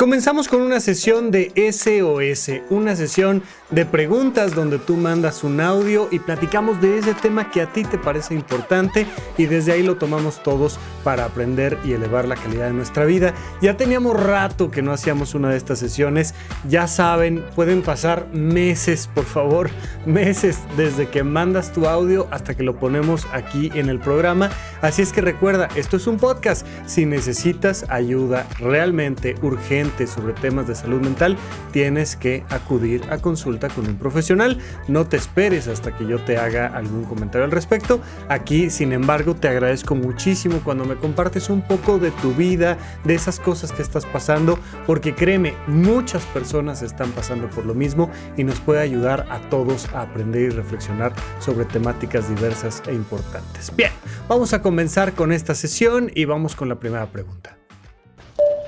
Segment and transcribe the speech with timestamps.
[0.00, 6.08] Comenzamos con una sesión de SOS, una sesión de preguntas donde tú mandas un audio
[6.10, 9.06] y platicamos de ese tema que a ti te parece importante
[9.38, 13.32] y desde ahí lo tomamos todos para aprender y elevar la calidad de nuestra vida.
[13.62, 16.34] Ya teníamos rato que no hacíamos una de estas sesiones,
[16.68, 19.70] ya saben, pueden pasar meses, por favor,
[20.06, 24.50] meses desde que mandas tu audio hasta que lo ponemos aquí en el programa.
[24.82, 26.66] Así es que recuerda, esto es un podcast.
[26.86, 31.36] Si necesitas ayuda realmente urgente, sobre temas de salud mental,
[31.72, 34.58] tienes que acudir a consulta con un profesional.
[34.88, 38.00] No te esperes hasta que yo te haga algún comentario al respecto.
[38.28, 43.14] Aquí, sin embargo, te agradezco muchísimo cuando me compartes un poco de tu vida, de
[43.14, 48.44] esas cosas que estás pasando, porque créeme, muchas personas están pasando por lo mismo y
[48.44, 53.74] nos puede ayudar a todos a aprender y reflexionar sobre temáticas diversas e importantes.
[53.76, 53.92] Bien,
[54.28, 57.56] vamos a comenzar con esta sesión y vamos con la primera pregunta.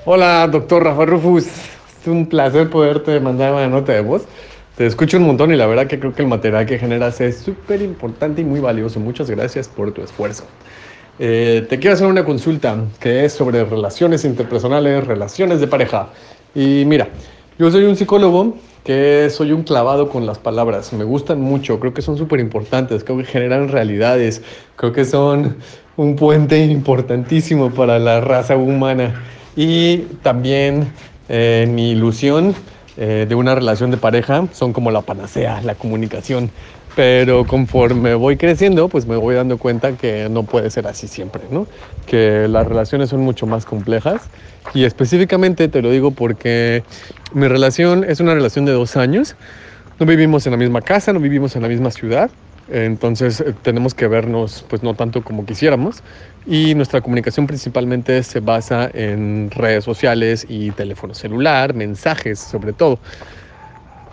[0.05, 1.47] Hola, doctor Rafa Rufus.
[1.47, 4.25] Es un placer poderte mandar una nota de voz.
[4.75, 7.37] Te escucho un montón y la verdad que creo que el material que generas es
[7.37, 8.99] súper importante y muy valioso.
[8.99, 10.45] Muchas gracias por tu esfuerzo.
[11.19, 16.07] Eh, te quiero hacer una consulta que es sobre relaciones interpersonales, relaciones de pareja.
[16.55, 17.09] Y mira,
[17.59, 20.91] yo soy un psicólogo que soy un clavado con las palabras.
[20.91, 24.41] Me gustan mucho, creo que son súper importantes, creo que generan realidades,
[24.75, 25.57] creo que son
[25.97, 29.21] un puente importantísimo para la raza humana.
[29.55, 30.87] Y también
[31.29, 32.55] eh, mi ilusión
[32.97, 36.51] eh, de una relación de pareja son como la panacea, la comunicación.
[36.95, 41.41] Pero conforme voy creciendo, pues me voy dando cuenta que no puede ser así siempre,
[41.49, 41.65] ¿no?
[42.05, 44.29] Que las relaciones son mucho más complejas.
[44.75, 46.83] Y específicamente te lo digo porque
[47.33, 49.35] mi relación es una relación de dos años.
[49.99, 52.29] No vivimos en la misma casa, no vivimos en la misma ciudad,
[52.67, 56.03] entonces eh, tenemos que vernos pues no tanto como quisiéramos
[56.45, 62.99] y nuestra comunicación principalmente se basa en redes sociales y teléfono celular, mensajes sobre todo.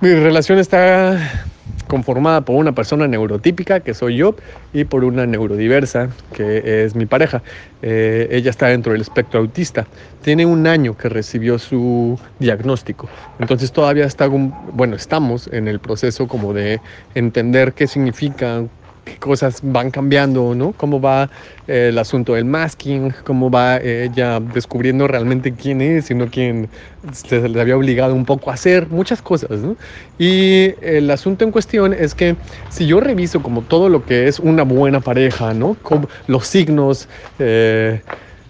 [0.01, 1.45] Mi relación está
[1.87, 4.35] conformada por una persona neurotípica, que soy yo,
[4.73, 7.43] y por una neurodiversa, que es mi pareja.
[7.83, 9.87] Eh, ella está dentro del espectro autista.
[10.23, 13.09] Tiene un año que recibió su diagnóstico.
[13.39, 16.81] Entonces todavía está, bueno, estamos en el proceso como de
[17.15, 18.65] entender qué significa,
[19.19, 20.73] cosas van cambiando, ¿no?
[20.73, 21.31] Cómo va
[21.67, 26.69] eh, el asunto del masking, cómo va ella descubriendo realmente quién es y no quién
[27.13, 29.77] se le había obligado un poco a hacer, muchas cosas, ¿no?
[30.19, 32.37] Y el asunto en cuestión es que
[32.69, 35.77] si yo reviso como todo lo que es una buena pareja, ¿no?
[36.27, 38.03] Los signos, eh,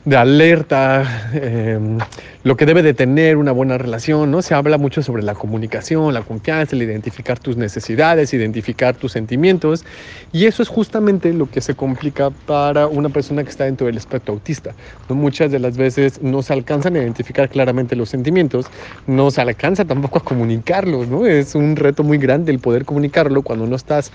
[0.04, 1.98] de alerta, em,
[2.42, 4.40] lo que debe de tener una buena relación, ¿no?
[4.40, 9.84] Se habla mucho sobre la comunicación, la confianza, el identificar tus necesidades, identificar tus sentimientos,
[10.32, 13.98] y eso es justamente lo que se complica para una persona que está dentro del
[13.98, 14.74] espectro autista.
[15.08, 18.66] Muchas de las veces no se alcanzan a identificar claramente los sentimientos,
[19.06, 21.26] no se alcanza tampoco a comunicarlos, ¿no?
[21.26, 24.12] Es un reto muy grande el poder comunicarlo cuando no estás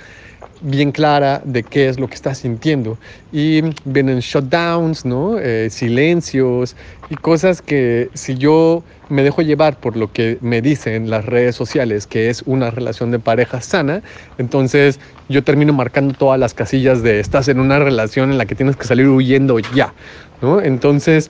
[0.61, 2.97] bien clara de qué es lo que estás sintiendo.
[3.31, 5.38] Y vienen shutdowns, ¿no?
[5.39, 6.75] Eh, silencios
[7.09, 11.55] y cosas que si yo me dejo llevar por lo que me dicen las redes
[11.55, 14.01] sociales, que es una relación de pareja sana,
[14.38, 14.99] entonces
[15.29, 18.75] yo termino marcando todas las casillas de estás en una relación en la que tienes
[18.75, 19.93] que salir huyendo ya,
[20.41, 20.61] ¿no?
[20.61, 21.29] Entonces,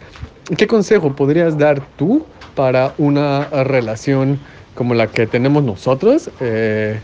[0.57, 2.25] ¿qué consejo podrías dar tú
[2.56, 4.40] para una relación
[4.75, 6.30] como la que tenemos nosotros?
[6.40, 7.00] Eh,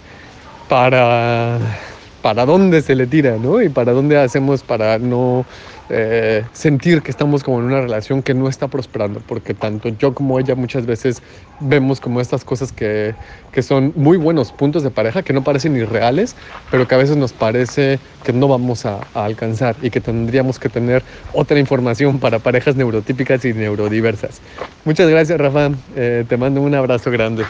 [0.72, 1.59] para
[2.22, 3.62] para dónde se le tira, ¿no?
[3.62, 5.46] Y para dónde hacemos para no
[5.90, 10.14] eh, sentir que estamos como en una relación que no está prosperando, porque tanto yo
[10.14, 11.22] como ella muchas veces
[11.59, 13.14] vemos como estas cosas que,
[13.52, 16.36] que son muy buenos puntos de pareja, que no parecen irreales,
[16.70, 20.70] pero que a veces nos parece que no vamos a, alcanzar y que tendríamos que
[20.70, 21.03] tener
[21.34, 24.42] otra información para parejas neurotípicas y neurodiversas.
[24.86, 25.72] Muchas gracias, Rafa.
[25.96, 27.44] Eh, te mando un abrazo grande.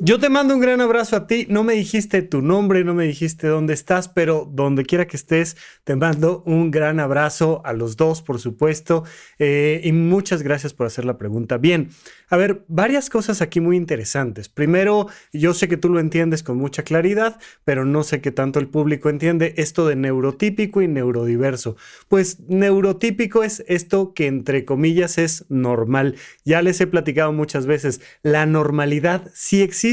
[0.00, 1.48] Yo te mando un gran abrazo a ti.
[1.50, 5.56] No me dijiste tu nombre, no me dijiste dónde estás, pero donde quiera que estés,
[5.82, 9.02] te mando un gran abrazo a los dos, por supuesto.
[9.40, 11.58] Eh, y muchas gracias por hacer la pregunta.
[11.58, 11.88] Bien,
[12.28, 14.48] a ver, varias cosas aquí muy interesantes.
[14.48, 18.60] Primero, yo sé que tú lo entiendes con mucha claridad, pero no sé qué tanto
[18.60, 21.76] el público entiende esto de neurotípico y neurodiverso.
[22.06, 26.14] Pues neurotípico es esto que entre comillas es normal.
[26.44, 29.87] Ya les he platicado muchas veces, la normalidad sí existe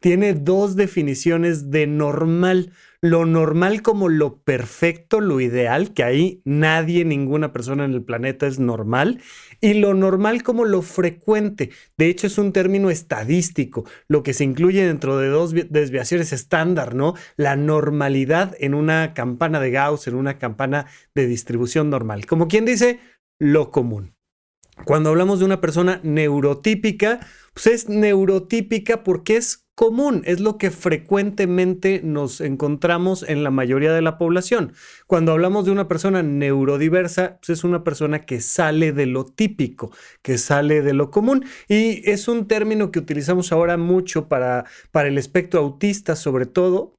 [0.00, 2.72] tiene dos definiciones de normal.
[3.02, 8.46] Lo normal como lo perfecto, lo ideal, que ahí nadie, ninguna persona en el planeta
[8.46, 9.20] es normal,
[9.60, 11.70] y lo normal como lo frecuente.
[11.98, 16.94] De hecho, es un término estadístico, lo que se incluye dentro de dos desviaciones estándar,
[16.94, 17.14] ¿no?
[17.36, 22.26] La normalidad en una campana de Gauss, en una campana de distribución normal.
[22.26, 22.98] Como quien dice,
[23.38, 24.15] lo común.
[24.84, 27.20] Cuando hablamos de una persona neurotípica,
[27.54, 33.92] pues es neurotípica porque es común, es lo que frecuentemente nos encontramos en la mayoría
[33.92, 34.72] de la población.
[35.06, 39.92] Cuando hablamos de una persona neurodiversa, pues es una persona que sale de lo típico,
[40.22, 41.44] que sale de lo común.
[41.68, 46.95] Y es un término que utilizamos ahora mucho para, para el espectro autista, sobre todo,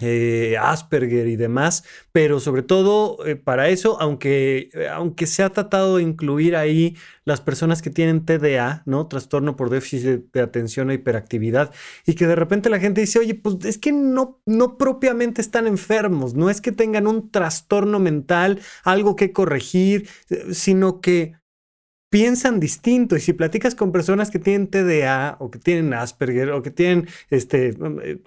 [0.00, 5.50] eh, Asperger y demás, pero sobre todo eh, para eso, aunque, eh, aunque se ha
[5.50, 9.06] tratado de incluir ahí las personas que tienen TDA, ¿no?
[9.08, 11.72] Trastorno por déficit de atención e hiperactividad,
[12.06, 15.66] y que de repente la gente dice, oye, pues es que no, no propiamente están
[15.66, 20.08] enfermos, no es que tengan un trastorno mental, algo que corregir,
[20.52, 21.34] sino que
[22.10, 26.62] piensan distinto y si platicas con personas que tienen TDA o que tienen Asperger o
[26.62, 27.76] que tienen, este,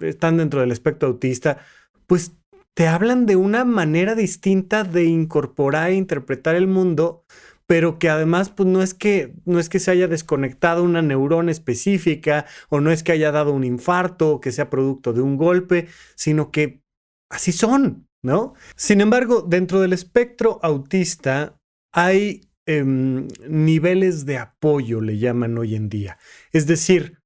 [0.00, 1.58] están dentro del espectro autista,
[2.06, 2.32] pues
[2.74, 7.24] te hablan de una manera distinta de incorporar e interpretar el mundo,
[7.66, 11.50] pero que además pues no es que no es que se haya desconectado una neurona
[11.50, 15.36] específica o no es que haya dado un infarto o que sea producto de un
[15.36, 16.82] golpe, sino que
[17.30, 18.54] así son, ¿no?
[18.76, 21.56] Sin embargo, dentro del espectro autista
[21.92, 26.18] hay Em, niveles de apoyo, le llaman hoy en día.
[26.52, 27.18] Es decir,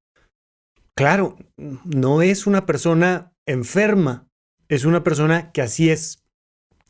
[0.94, 1.36] claro,
[1.84, 4.26] no es una persona enferma,
[4.70, 6.24] es una persona que así es.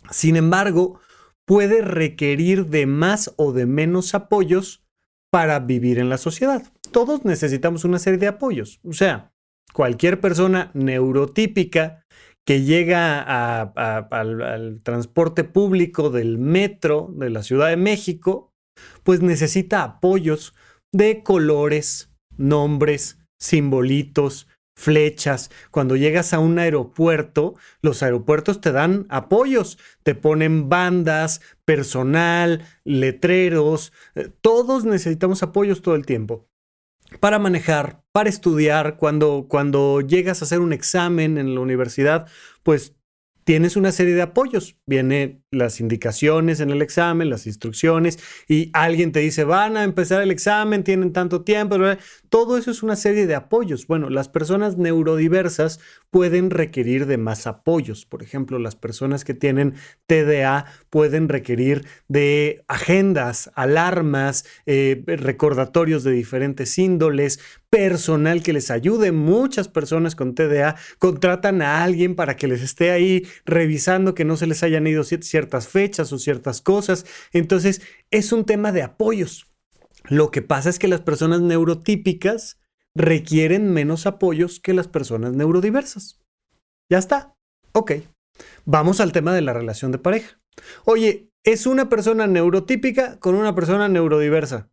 [0.08, 1.00] Sin embargo,
[1.44, 4.84] puede requerir de más o de menos apoyos
[5.30, 6.62] para vivir en la sociedad.
[6.92, 8.78] Todos necesitamos una serie de apoyos.
[8.84, 9.32] O sea,
[9.72, 12.06] cualquier persona neurotípica
[12.44, 13.22] que llega
[13.62, 18.52] al, transporte público del metro de la Ciudad de México,
[19.02, 20.54] pues necesita apoyos
[20.92, 25.50] de colores, nombres, simbolitos, flechas.
[25.70, 33.92] Cuando llegas a un aeropuerto, los aeropuertos te dan apoyos, te ponen bandas, personal, letreros,
[34.14, 36.48] eh, todos necesitamos apoyos todo el tiempo
[37.20, 42.26] para manejar, para estudiar, cuando, cuando llegas a hacer un examen en la universidad,
[42.62, 42.94] pues
[43.44, 44.76] tienes una serie de apoyos.
[44.86, 48.18] Vienen las indicaciones en el examen, las instrucciones,
[48.48, 51.76] y alguien te dice, van a empezar el examen, tienen tanto tiempo.
[52.34, 53.86] Todo eso es una serie de apoyos.
[53.86, 55.78] Bueno, las personas neurodiversas
[56.10, 58.06] pueden requerir de más apoyos.
[58.06, 59.74] Por ejemplo, las personas que tienen
[60.08, 67.38] TDA pueden requerir de agendas, alarmas, eh, recordatorios de diferentes índoles,
[67.70, 69.12] personal que les ayude.
[69.12, 74.36] Muchas personas con TDA contratan a alguien para que les esté ahí revisando que no
[74.36, 77.06] se les hayan ido ciertas fechas o ciertas cosas.
[77.32, 77.80] Entonces,
[78.10, 79.53] es un tema de apoyos.
[80.08, 82.60] Lo que pasa es que las personas neurotípicas
[82.94, 86.20] requieren menos apoyos que las personas neurodiversas.
[86.90, 87.34] Ya está.
[87.72, 87.92] Ok.
[88.64, 90.40] Vamos al tema de la relación de pareja.
[90.84, 94.70] Oye, es una persona neurotípica con una persona neurodiversa.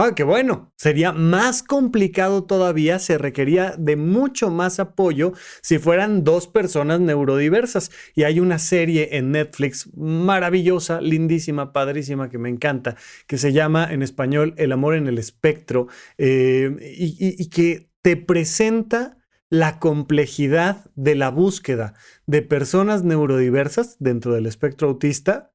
[0.00, 0.72] Ah, qué bueno.
[0.76, 7.90] Sería más complicado todavía, se requería de mucho más apoyo si fueran dos personas neurodiversas.
[8.14, 12.94] Y hay una serie en Netflix maravillosa, lindísima, padrísima, que me encanta,
[13.26, 19.18] que se llama en español El amor en el espectro, eh, y que te presenta
[19.50, 25.50] la complejidad de la búsqueda de personas neurodiversas dentro del espectro autista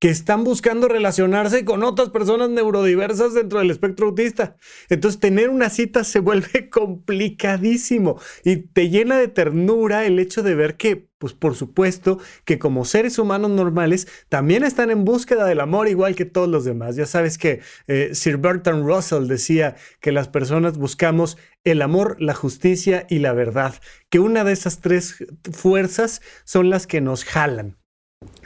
[0.00, 4.56] que están buscando relacionarse con otras personas neurodiversas dentro del espectro autista.
[4.88, 10.54] Entonces, tener una cita se vuelve complicadísimo y te llena de ternura el hecho de
[10.54, 15.60] ver que, pues por supuesto, que como seres humanos normales también están en búsqueda del
[15.60, 16.96] amor igual que todos los demás.
[16.96, 22.32] Ya sabes que eh, Sir Bertrand Russell decía que las personas buscamos el amor, la
[22.34, 23.74] justicia y la verdad,
[24.08, 27.76] que una de esas tres fuerzas son las que nos jalan.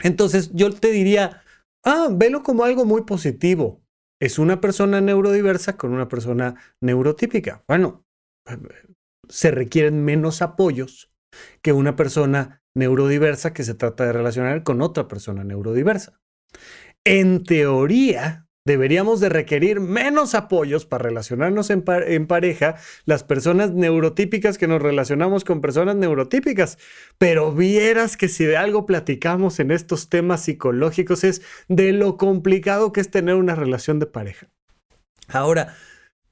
[0.03, 1.43] Entonces, yo te diría,
[1.85, 3.83] Ah, velo como algo muy positivo.
[4.19, 7.63] Es una persona neurodiversa con una persona neurotípica.
[7.67, 8.03] Bueno,
[9.29, 11.13] se requieren menos apoyos
[11.61, 16.19] que una persona neurodiversa que se trata de relacionar con otra persona neurodiversa.
[17.03, 21.83] En teoría, deberíamos de requerir menos apoyos para relacionarnos en,
[22.27, 26.79] pareja las personas neurotípicas que nos relacionamos con personas neurotípicas.
[27.19, 32.91] Pero vieras que si de algo platicamos en estos temas psicológicos es de lo complicado
[32.91, 34.49] que es tener una relación de pareja.
[35.27, 35.75] Ahora,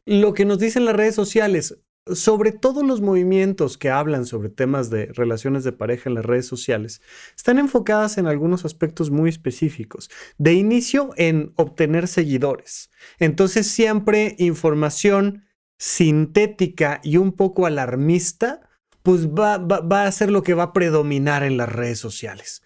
[0.06, 1.78] lo que nos dicen las redes sociales,
[2.14, 6.46] sobre todos los movimientos que hablan sobre temas de relaciones de pareja en las redes
[6.46, 7.02] sociales,
[7.36, 10.10] están enfocadas en algunos aspectos muy específicos.
[10.38, 12.90] De inicio, en obtener seguidores.
[13.20, 15.46] Entonces, siempre información
[15.78, 18.62] sintética y un poco alarmista,
[19.02, 22.64] pues va, va a ser lo que va a predominar en las redes sociales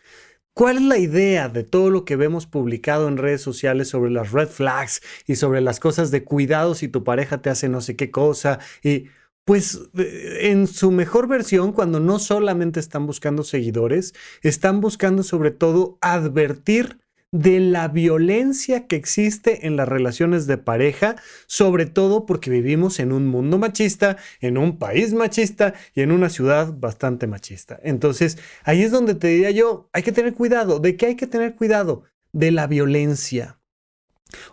[0.58, 4.32] ¿Cuál es la idea de todo lo que vemos publicado en redes sociales sobre las
[4.32, 7.96] red flags y sobre las cosas de cuidado si tu pareja te hace no sé
[7.96, 8.58] qué cosa?
[8.82, 9.06] Y
[9.48, 15.98] pues en su mejor versión, cuando no solamente están buscando seguidores, están buscando sobre todo
[16.02, 17.00] advertir
[17.32, 23.14] de la violencia que existe en las relaciones de pareja, sobre todo porque vivimos en
[23.14, 27.80] un mundo machista, en un país machista y en una ciudad bastante machista.
[27.84, 30.80] Entonces, ahí es donde te diría yo, hay que tener cuidado.
[30.80, 32.04] ¿De qué hay que tener cuidado?
[32.34, 33.62] De la violencia.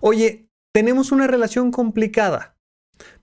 [0.00, 2.56] Oye, tenemos una relación complicada,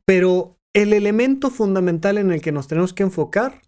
[0.04, 3.62] pero el elemento fundamental en el que nos tenemos que enfocar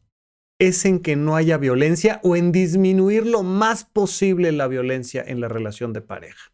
[0.59, 5.41] es en que no haya violencia o en disminuir lo más posible la violencia en
[5.41, 6.51] la relación de pareja.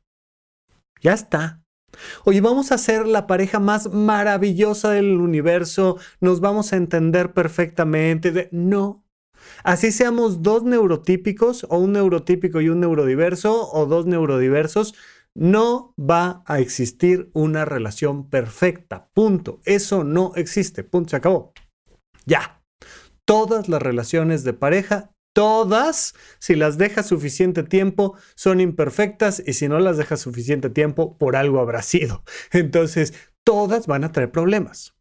[1.01, 1.61] Ya está.
[2.23, 8.49] Oye, vamos a ser la pareja más maravillosa del universo, nos vamos a entender perfectamente.
[8.51, 9.03] No.
[9.63, 14.95] Así seamos dos neurotípicos o un neurotípico y un neurodiverso o dos neurodiversos,
[15.39, 19.09] no va a existir una relación perfecta.
[19.13, 19.61] Punto.
[19.63, 20.83] Eso no existe.
[20.83, 21.11] Punto.
[21.11, 21.53] Se acabó.
[22.25, 22.59] Ya
[23.29, 29.67] todas las relaciones de pareja, todas, si las dejas suficiente tiempo, son imperfectas y si
[29.67, 32.23] no las dejas suficiente tiempo, por algo habrá sido.
[32.51, 34.95] Entonces, todas van a traer problemas.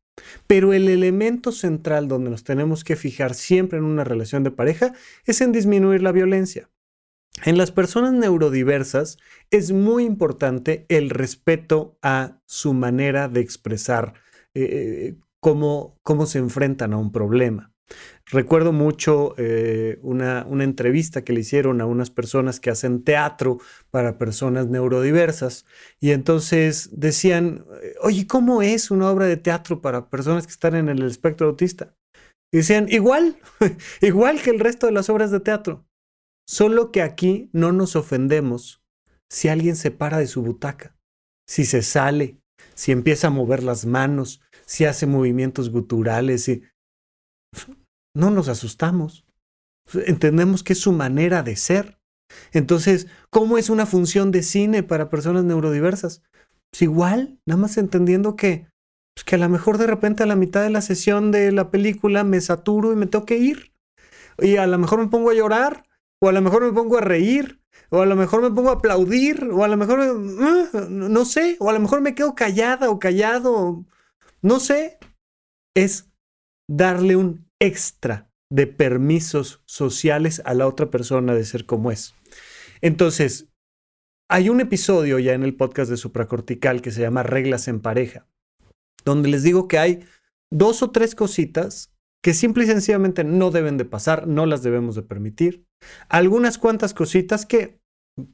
[0.47, 4.93] Pero el elemento central donde nos tenemos que fijar siempre en una relación de pareja
[5.25, 6.69] es en disminuir la violencia.
[7.45, 9.19] En las personas neurodiversas
[9.51, 14.15] es muy importante el respeto a su manera de expresar
[14.55, 17.73] eh, cómo, cómo se enfrentan a un problema.
[18.27, 23.59] Recuerdo mucho eh, una, una, entrevista que le hicieron a unas personas que hacen teatro
[23.91, 25.65] para personas neurodiversas
[25.99, 27.65] y entonces decían,
[28.03, 31.95] oye, ¿cómo es una obra de teatro para personas que están en el espectro autista?
[32.53, 33.39] Y decían, igual,
[34.03, 35.88] igual que el resto de las obras de teatro,
[36.49, 38.83] solo que aquí no nos ofendemos
[39.31, 40.97] si alguien se para de su butaca,
[41.47, 42.41] si se sale,
[42.75, 46.63] si empieza a mover las manos, si hace movimientos guturales, y
[48.17, 49.27] no nos asustamos.
[50.07, 51.99] Entendemos que es su manera de ser.
[52.53, 56.23] Entonces, ¿cómo es una función de cine para personas neurodiversas?
[56.71, 58.69] Pues igual, nada más entendiendo que,
[59.15, 61.71] pues que a lo mejor de repente a la mitad de la sesión de la
[61.71, 63.73] película me saturo y me tengo que ir.
[64.39, 65.88] Y a lo mejor me pongo a llorar,
[66.21, 67.61] o a lo mejor me pongo a reír,
[67.91, 71.57] o a lo mejor me pongo a aplaudir, o a lo mejor, ah, no sé,
[71.61, 73.85] o a lo mejor me quedo callada o callado,
[74.43, 74.99] no sé.
[75.77, 76.11] Es
[76.69, 82.15] darle un extra de permisos sociales a la otra persona de ser como es.
[82.81, 83.49] Entonces,
[84.31, 88.27] hay un episodio ya en el podcast de supracortical que se llama Reglas en pareja,
[89.05, 90.05] donde les digo que hay
[90.51, 94.95] dos o tres cositas que simple y sencillamente no deben de pasar, no las debemos
[94.95, 95.67] de permitir.
[96.09, 97.79] Algunas cuantas cositas que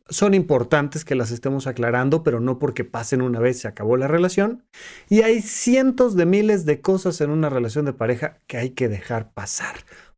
[0.09, 4.09] son importantes que las estemos aclarando, pero no porque pasen una vez se acabó la
[4.09, 4.65] relación.
[5.09, 8.89] Y hay cientos de miles de cosas en una relación de pareja que hay que
[8.89, 9.77] dejar pasar.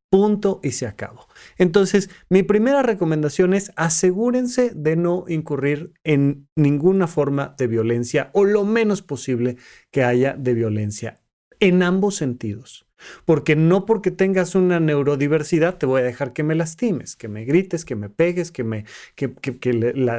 [0.09, 1.27] Punto y se acabó.
[1.59, 8.45] Entonces, mi primera recomendación es asegúrense de no incurrir en ninguna forma de violencia o
[8.45, 9.57] lo menos posible
[9.91, 11.21] que haya de violencia
[11.59, 12.86] en ambos sentidos.
[13.25, 17.45] Porque no porque tengas una neurodiversidad te voy a dejar que me lastimes, que me
[17.45, 18.85] grites, que me pegues, que me
[19.15, 19.35] que,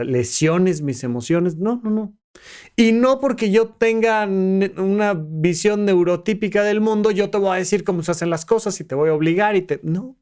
[0.05, 1.57] lesiones mis emociones.
[1.57, 2.13] No, no, no.
[2.75, 7.84] Y no porque yo tenga una visión neurotípica del mundo, yo te voy a decir
[7.84, 9.79] cómo se hacen las cosas y te voy a obligar y te...
[9.84, 10.17] No.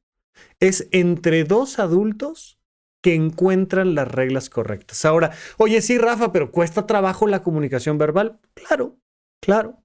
[0.60, 2.60] Es entre dos adultos
[3.02, 5.06] que encuentran las reglas correctas.
[5.06, 8.40] Ahora, oye, sí, Rafa, pero cuesta trabajo la comunicación verbal.
[8.56, 8.98] Claro,
[9.42, 9.84] claro.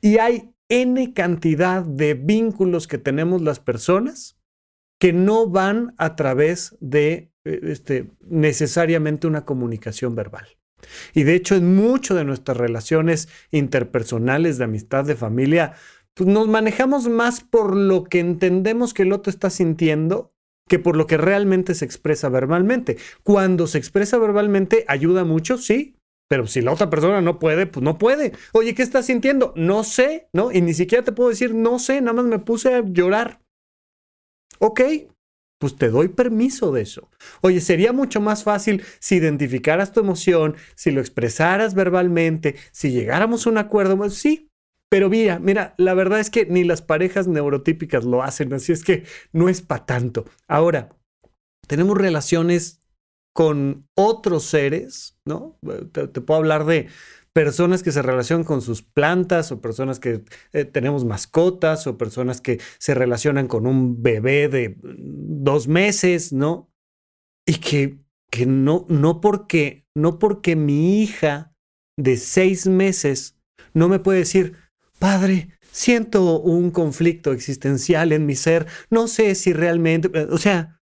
[0.00, 4.38] Y hay N cantidad de vínculos que tenemos las personas
[4.98, 10.46] que no van a través de eh, este, necesariamente una comunicación verbal.
[11.14, 15.74] Y de hecho, en muchas de nuestras relaciones interpersonales, de amistad, de familia,
[16.14, 20.32] pues nos manejamos más por lo que entendemos que el otro está sintiendo
[20.68, 22.96] que por lo que realmente se expresa verbalmente.
[23.22, 25.96] Cuando se expresa verbalmente, ayuda mucho, sí,
[26.28, 28.32] pero si la otra persona no puede, pues no puede.
[28.52, 29.52] Oye, ¿qué estás sintiendo?
[29.56, 30.52] No sé, ¿no?
[30.52, 33.40] Y ni siquiera te puedo decir, no sé, nada más me puse a llorar.
[34.58, 34.80] Ok,
[35.58, 37.08] pues te doy permiso de eso.
[37.40, 43.46] Oye, sería mucho más fácil si identificaras tu emoción, si lo expresaras verbalmente, si llegáramos
[43.46, 43.96] a un acuerdo.
[43.96, 44.50] Pues sí,
[44.88, 48.84] pero mira, mira, la verdad es que ni las parejas neurotípicas lo hacen, así es
[48.84, 50.24] que no es para tanto.
[50.46, 50.96] Ahora,
[51.66, 52.82] tenemos relaciones
[53.36, 55.58] con otros seres, ¿no?
[55.92, 56.88] Te, puedo hablar de
[57.34, 60.24] personas que se relacionan con sus plantas o personas que
[60.54, 66.72] eh, tenemos mascotas o personas que se relacionan con un bebé de dos meses, ¿no?
[67.46, 71.54] Y que que no, no porque, no porque mi hija
[71.96, 73.38] de seis meses
[73.74, 74.56] no me puede decir,
[74.98, 80.80] padre, siento un conflicto existencial en mi ser, no sé si realmente, o sea,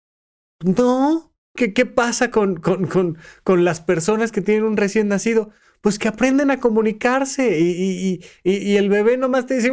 [0.64, 5.52] no, ¿qué, pasa con, con, con, con las personas que tienen un recién nacido?
[5.84, 9.70] pues que aprenden a comunicarse y, y, el bebé nomás te dice,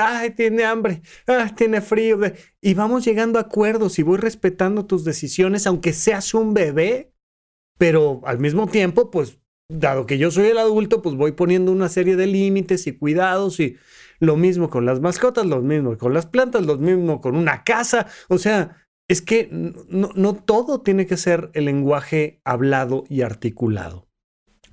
[0.00, 2.20] ay, tiene hambre, ah, tiene frío.
[2.60, 7.12] Y vamos llegando a acuerdos y voy respetando tus decisiones, aunque seas un bebé,
[7.76, 11.88] pero al mismo tiempo, pues, dado que yo soy el adulto, pues voy poniendo una
[11.88, 13.78] serie de límites y cuidados y
[14.20, 18.06] lo mismo con las mascotas, lo mismo con las plantas, lo mismo con una casa.
[18.28, 18.79] O sea,
[19.10, 24.06] es que no, todo tiene que ser el lenguaje hablado y articulado.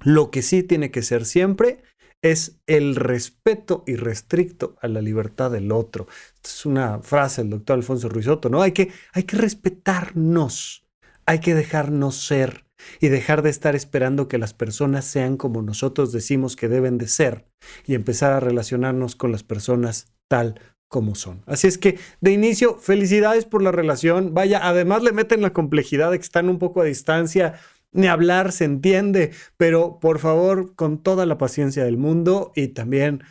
[0.03, 1.82] Lo que sí tiene que ser siempre
[2.22, 6.06] es el respeto irrestricto a la libertad del otro.
[6.36, 8.62] Esta es una frase del doctor Alfonso Ruizotto, ¿no?
[8.62, 10.86] Hay que, hay que respetarnos,
[11.25, 12.67] hay que dejarnos ser
[13.01, 17.08] y dejar de estar esperando que las personas sean como nosotros decimos que deben de
[17.08, 17.48] ser
[17.88, 21.44] y empezar a relacionarnos con las personas tal como son.
[21.46, 24.34] Así es que de inicio, felicidades por la relación.
[24.34, 27.56] Vaya, además le meten la complejidad de que están un poco a distancia
[27.91, 33.24] ni hablar, se entiende, pero por favor, con toda la paciencia del mundo y también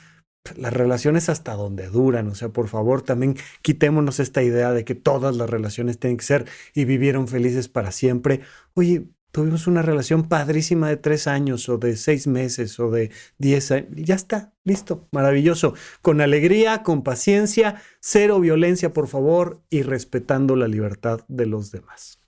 [0.56, 4.94] las relaciones hasta donde duran, o sea, por favor, también quitémonos esta idea de que
[4.94, 8.40] todas las relaciones tienen que ser y vivieron felices para siempre.
[8.74, 13.70] Oye, tuvimos una relación padrísima de tres años o de seis meses o de diez
[13.70, 20.56] años, ya está, listo, maravilloso, con alegría, con paciencia, cero violencia, por favor, y respetando
[20.56, 22.18] la libertad de los demás.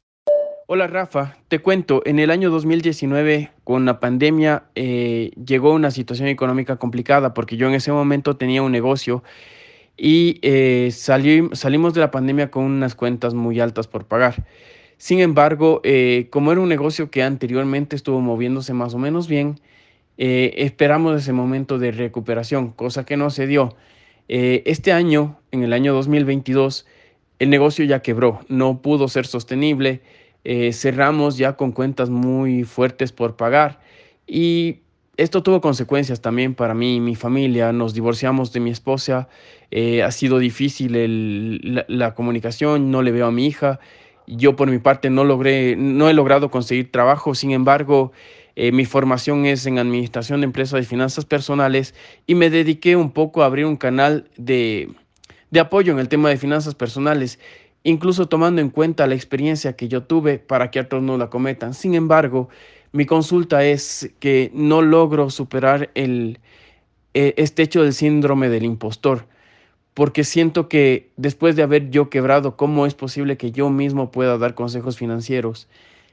[0.66, 6.28] Hola Rafa, te cuento, en el año 2019 con la pandemia eh, llegó una situación
[6.28, 9.24] económica complicada porque yo en ese momento tenía un negocio
[9.96, 14.44] y eh, salimos de la pandemia con unas cuentas muy altas por pagar.
[14.98, 19.60] Sin embargo, eh, como era un negocio que anteriormente estuvo moviéndose más o menos bien,
[20.18, 23.76] esperamos ese momento de recuperación, cosa que no se dio.
[24.26, 26.86] este año, en el año 2022,
[27.38, 30.02] el negocio ya quebró, no pudo ser sostenible
[30.44, 33.80] eh, cerramos ya con cuentas muy fuertes por pagar
[34.26, 34.78] y
[35.16, 37.72] esto tuvo consecuencias también para mí y mi familia.
[37.72, 39.28] Nos divorciamos de mi esposa,
[39.70, 43.80] eh, ha sido difícil la, comunicación, no le veo a mi hija.
[44.28, 48.12] Yo por mi parte no logré, no he logrado conseguir trabajo, sin embargo,
[48.56, 51.94] eh, mi formación es en administración de empresas y finanzas personales
[52.26, 54.90] y me dediqué un poco a abrir un canal de,
[55.50, 57.38] de apoyo en el tema de finanzas personales
[57.82, 61.74] incluso tomando en cuenta la experiencia que yo tuve para que otros no la cometan.
[61.74, 62.48] Sin embargo,
[62.92, 66.38] mi consulta es que no logro superar el,
[67.14, 69.26] e, este hecho del síndrome del impostor,
[69.98, 74.38] porque siento que después de haber yo quebrado, ¿cómo es posible que yo mismo pueda
[74.38, 75.66] dar consejos financieros?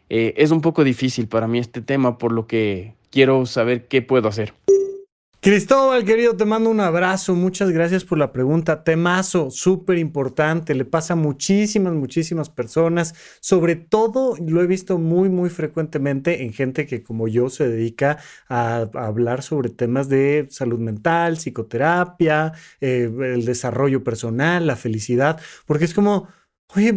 [0.10, 4.02] Eh, es un poco difícil para mí este tema, por lo que quiero saber qué
[4.02, 4.56] puedo hacer.
[5.46, 7.36] Cristóbal, querido, te mando un abrazo.
[7.36, 8.84] Muchas gracias por la pregunta.
[8.84, 10.74] Temazo, súper importante.
[10.74, 13.14] Le pasa a muchísimas, muchísimas personas.
[13.42, 18.18] Sobre todo, lo he visto muy, muy frecuentemente en gente que como yo se dedica
[18.50, 25.86] a, hablar sobre temas de salud mental, psicoterapia, eh, el desarrollo personal, la felicidad, porque
[25.86, 26.28] es como
[26.76, 26.94] Oye,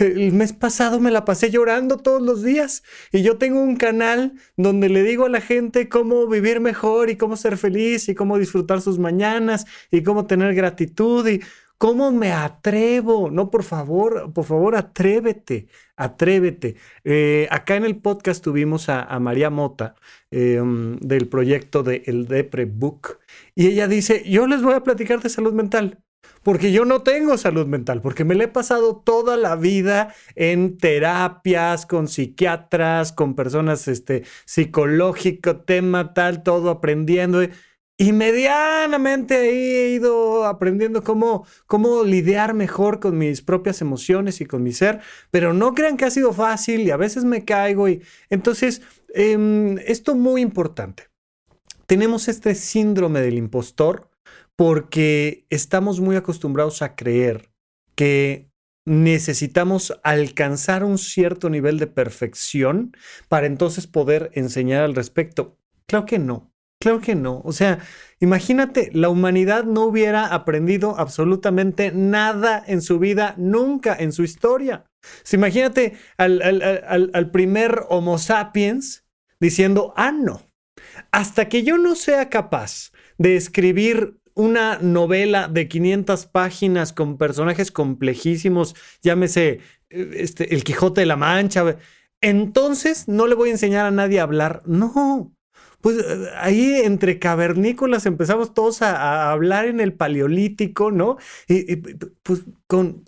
[0.00, 2.82] el mes pasado me la pasé llorando todos los días
[3.12, 7.16] y yo tengo un canal donde le digo a la gente cómo vivir mejor y
[7.16, 11.40] cómo ser feliz y cómo disfrutar sus mañanas y cómo tener gratitud y
[11.78, 13.30] cómo me atrevo.
[13.30, 16.76] No, por favor, por favor, atrévete, atrévete.
[17.04, 19.94] Eh, acá en el podcast tuvimos a, María Mota
[20.30, 23.18] em, del proyecto de El Depre Book
[23.54, 26.02] y ella dice, yo les voy a platicar de salud mental
[26.42, 30.78] porque yo no tengo salud mental, porque me la he pasado toda la vida en
[30.78, 37.42] terapias, con psiquiatras, con personas este, psicológico, tema tal, todo aprendiendo.
[38.00, 44.62] Y medianamente he ido aprendiendo cómo, cómo lidiar mejor con mis propias emociones y con
[44.62, 45.00] mi ser,
[45.30, 47.88] pero no crean que ha sido fácil y a veces me caigo.
[47.88, 48.82] Y entonces,
[49.14, 51.08] em, esto muy importante.
[51.86, 54.08] Tenemos este síndrome del impostor
[54.58, 57.48] porque estamos muy acostumbrados a creer
[57.94, 58.50] que
[58.84, 62.96] necesitamos alcanzar un cierto nivel de perfección
[63.28, 65.56] para entonces poder enseñar al respecto.
[65.86, 67.40] Claro que no, claro que no.
[67.44, 67.78] O sea,
[68.18, 74.86] imagínate, la humanidad no hubiera aprendido absolutamente nada en su vida, nunca en su historia.
[75.30, 76.42] imagínate al,
[77.14, 79.04] al primer Homo sapiens
[79.38, 80.42] diciendo, ah, no,
[81.12, 87.72] hasta que yo no sea capaz de escribir una novela de 500 páginas con personajes
[87.72, 89.58] complejísimos, llámese
[89.90, 91.76] eh, este, El Quijote de la Mancha.
[92.20, 94.62] entonces no le voy a enseñar a nadie a hablar.
[94.64, 95.34] No.
[95.80, 101.16] Pues eh, ahí entre cavernícolas empezamos todos a, hablar en el paleolítico, ¿no?
[101.48, 101.76] Y,
[102.22, 103.04] pues con,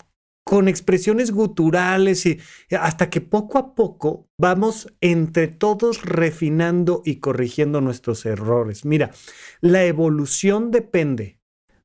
[0.50, 2.40] con expresiones guturales y
[2.76, 8.84] hasta que poco a poco vamos entre todos refinando y corrigiendo nuestros errores.
[8.84, 9.12] Mira,
[9.60, 11.38] la evolución depende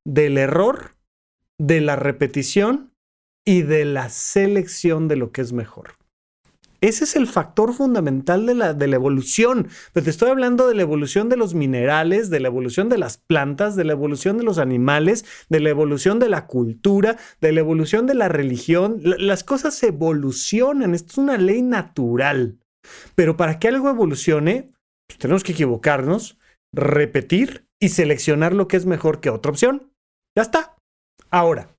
[0.03, 0.95] del error,
[1.59, 2.91] de la repetición
[3.45, 5.97] y de la selección de lo que es mejor.
[6.81, 9.67] Ese es el factor fundamental de la, de la evolución.
[9.93, 13.17] Pero te estoy hablando de la evolución de los minerales, de la evolución de las
[13.17, 17.59] plantas, de la evolución de los animales, de la evolución de la cultura, de la
[17.59, 18.99] evolución de la religión.
[19.03, 20.93] las cosas evolucionan.
[20.93, 22.59] Esto es una ley natural.
[23.15, 24.71] Pero para que algo evolucione,
[25.07, 26.37] pues tenemos que equivocarnos,
[26.71, 29.91] repetir y seleccionar lo que es mejor que otra opción.
[30.35, 30.75] Ya está.
[31.29, 31.75] Ahora,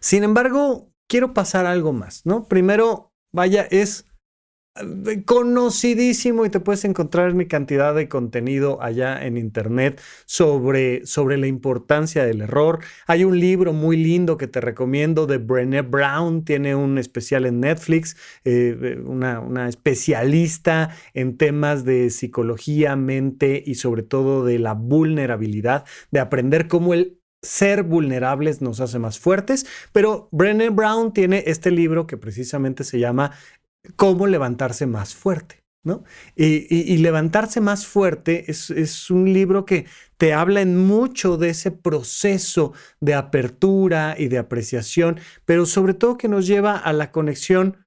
[0.00, 2.44] sin embargo, quiero pasar algo más, ¿no?
[2.44, 4.08] Primero, vaya, es
[4.80, 11.36] eh, conocidísimo y te puedes encontrar mi cantidad de contenido allá en internet sobre, sobre
[11.36, 12.80] la importancia del error.
[13.06, 17.60] Hay un libro muy lindo que te recomiendo de Brené Brown, tiene un especial en
[17.60, 24.74] Netflix, eh, una, una especialista en temas de psicología, mente y sobre todo de la
[24.74, 31.44] vulnerabilidad, de aprender cómo el ser vulnerables nos hace más fuertes, pero Brené Brown tiene
[31.46, 33.32] este libro que precisamente se llama
[33.96, 35.62] Cómo levantarse más fuerte.
[35.84, 36.04] ¿no?
[36.36, 39.86] Y, levantarse más fuerte es, es, un libro que
[40.18, 46.18] te habla en mucho de ese proceso de apertura y de apreciación, pero sobre todo
[46.18, 47.78] que nos lleva a la conexión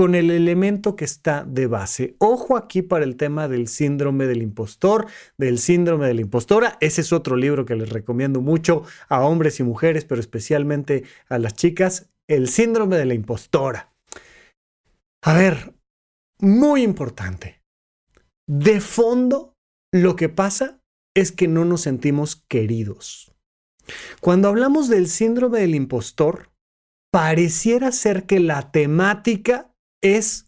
[0.00, 2.16] con el elemento que está de base.
[2.20, 6.78] Ojo aquí para el tema del síndrome del impostor, del síndrome de la impostora.
[6.80, 11.38] Ese es otro libro que les recomiendo mucho a hombres y mujeres, pero especialmente a
[11.38, 12.08] las chicas.
[12.28, 13.92] El síndrome de la impostora.
[15.22, 15.74] A ver,
[16.38, 17.62] muy importante.
[18.48, 19.54] De fondo,
[19.92, 20.80] lo que pasa
[21.14, 23.34] es que no nos sentimos queridos.
[24.22, 26.50] Cuando hablamos del síndrome del impostor,
[27.12, 29.69] pareciera ser que la temática
[30.02, 30.46] es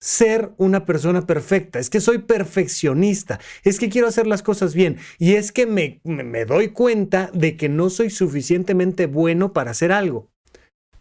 [0.00, 4.98] ser una persona perfecta, es que soy perfeccionista, es que quiero hacer las cosas bien
[5.18, 9.92] y es que me, me, doy cuenta de que no soy suficientemente bueno para hacer
[9.92, 10.28] algo.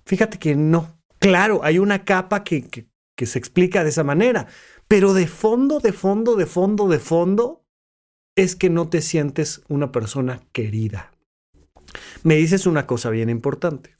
[0.06, 1.00] Fíjate que no.
[1.18, 4.48] Claro, hay una capa que, que, que se explica de esa manera,
[4.88, 7.66] pero de fondo, de fondo, de fondo, de fondo,
[8.36, 11.12] es que no te sientes una persona querida.
[12.24, 13.96] Me dices una cosa bien importante.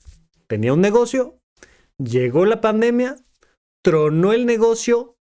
[0.46, 1.38] Tenía un negocio,
[1.98, 3.16] llegó la pandemia,
[3.82, 5.18] tronó el negocio,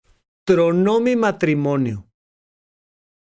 [0.43, 2.09] tronó mi matrimonio.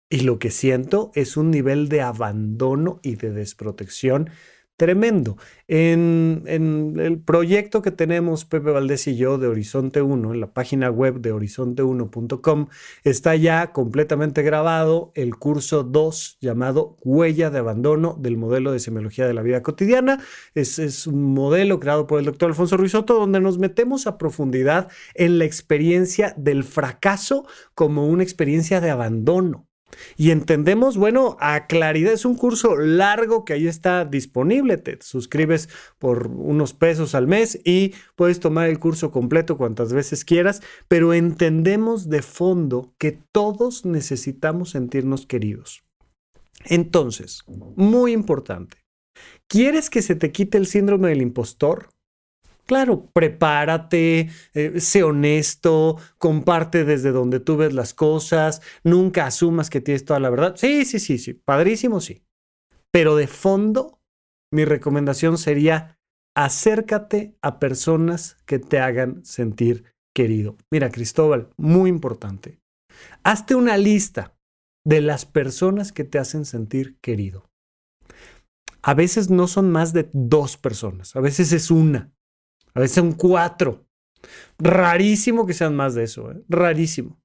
[0.09, 4.29] Y lo que siento es un nivel de abandono y de desprotección
[4.77, 5.38] tremendo.
[5.67, 10.89] En, el proyecto que tenemos Pepe Valdés y yo de Horizonte 1, en la página
[10.91, 12.67] web de horizonte1.com,
[13.03, 19.27] está ya completamente grabado el curso 2 llamado Huella de Abandono del modelo de semiología
[19.27, 20.19] de la vida cotidiana.
[20.53, 24.91] Es, es un modelo creado por el doctor Alfonso Ruizotto donde nos metemos a profundidad
[25.13, 29.67] en la experiencia del fracaso como una experiencia de abandono.
[30.17, 34.77] Y entendemos, bueno, a claridad es un curso largo que ahí está disponible.
[34.77, 40.25] Te suscribes por unos pesos al mes y puedes tomar el curso completo cuantas veces
[40.25, 45.84] quieras, pero entendemos de fondo que todos necesitamos sentirnos queridos.
[46.65, 47.43] Entonces,
[47.75, 48.77] muy importante,
[49.47, 51.89] ¿quieres que se te quite el síndrome del impostor?
[52.65, 59.82] Claro, prepárate, eh, sé honesto, comparte desde donde tú ves las cosas, nunca asumas que
[59.82, 60.56] tienes toda la verdad.
[60.58, 62.23] Sí, sí, sí, sí, padrísimo, sí.
[62.91, 63.99] Pero de fondo,
[64.51, 65.99] mi recomendación sería
[66.36, 70.58] acércate a personas que te hagan sentir querido.
[70.71, 72.60] Mira, Cristóbal, muy importante.
[73.23, 74.36] Hazte una lista
[74.86, 77.49] de las personas que te hacen sentir querido.
[78.82, 82.14] A veces no son más de dos personas, a veces es una
[82.75, 83.88] a veces son cuatro.
[84.59, 86.41] Rarísimo que sean más de eso, ¿eh?
[86.47, 87.19] rarísimo.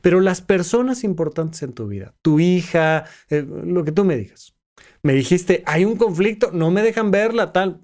[0.00, 4.54] Pero las personas importantes en tu vida, tu hija, eh, lo que tú me digas.
[5.02, 7.80] Me dijiste, hay un conflicto, no me dejan verla, tal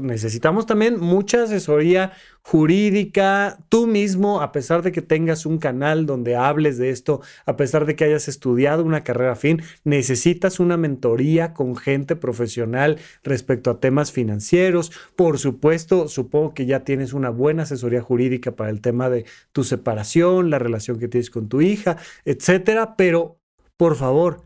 [0.00, 6.36] necesitamos también mucha asesoría jurídica, tú mismo, a pesar de que tengas un canal donde
[6.36, 11.52] hables de esto, a pesar de que hayas estudiado una carrera fin, necesitas una mentoría
[11.52, 14.92] con gente profesional respecto a temas financieros.
[15.16, 19.64] Por supuesto, supongo que ya tienes una buena asesoría jurídica para el tema de tu
[19.64, 23.38] separación, la relación que tienes con tu hija, etcétera, pero
[23.76, 24.42] por favor,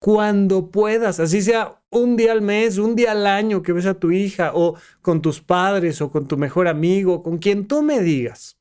[0.00, 3.98] cuando puedas, así sea un día al mes, un día al año que ves a
[3.98, 8.00] tu hija o con tus padres o con tu mejor amigo, con quien tú me
[8.00, 8.56] digas.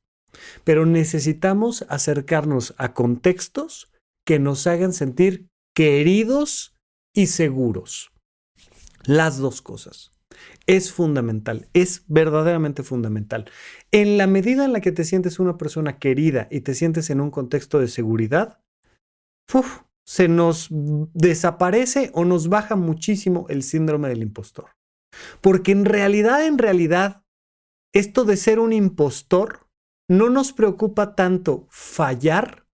[0.64, 3.92] pero necesitamos acercarnos a contextos
[4.26, 6.76] que nos hagan sentir queridos
[7.16, 8.12] y seguros.
[9.06, 10.12] Las dos cosas.
[10.68, 13.50] Es fundamental, es verdaderamente fundamental.
[13.92, 17.22] En la medida en la que te sientes una persona querida y te sientes en
[17.22, 18.60] un contexto de seguridad,
[20.08, 24.70] se nos desaparece o nos baja muchísimo el síndrome del impostor.
[25.42, 27.24] Porque en realidad, en realidad,
[27.94, 29.68] esto de ser un impostor
[30.10, 32.66] no nos preocupa tanto fallar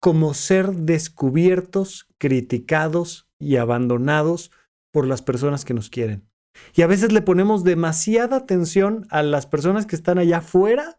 [0.00, 4.50] como ser descubiertos, criticados y abandonados
[4.92, 6.28] por las personas que nos quieren.
[6.74, 10.98] Y a veces le ponemos demasiada atención a las personas que están allá afuera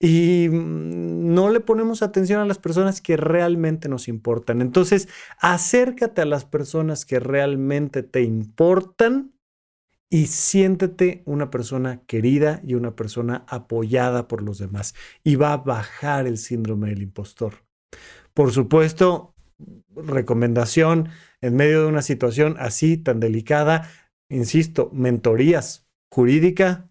[0.00, 4.60] y mm, no le ponemos atención a las personas que realmente nos importan.
[4.60, 9.32] Entonces, acércate a las personas que realmente te importan
[10.08, 14.94] y siéntete una persona querida y una persona apoyada por los demás.
[15.24, 17.64] Y va a bajar el síndrome del impostor.
[18.34, 19.34] Por supuesto,
[19.94, 21.08] recomendación
[21.40, 23.90] en medio de una situación así tan delicada,
[24.28, 26.88] insisto, mentorías jurídica,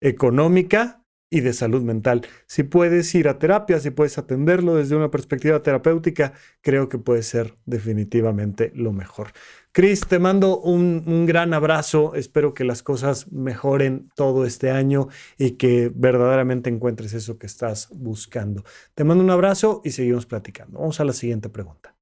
[0.00, 2.26] económica y de salud mental.
[2.46, 7.22] Si puedes ir a terapia, si puedes atenderlo desde una perspectiva terapéutica, creo que puede
[7.22, 9.28] ser definitivamente lo mejor.
[9.72, 12.14] Cris, te mando un, un, gran abrazo.
[12.14, 17.88] Espero que las cosas mejoren todo este año y que verdaderamente encuentres eso que estás
[17.92, 18.64] buscando.
[18.94, 20.78] Te mando un abrazo y seguimos platicando.
[20.78, 21.94] Vamos a la siguiente pregunta.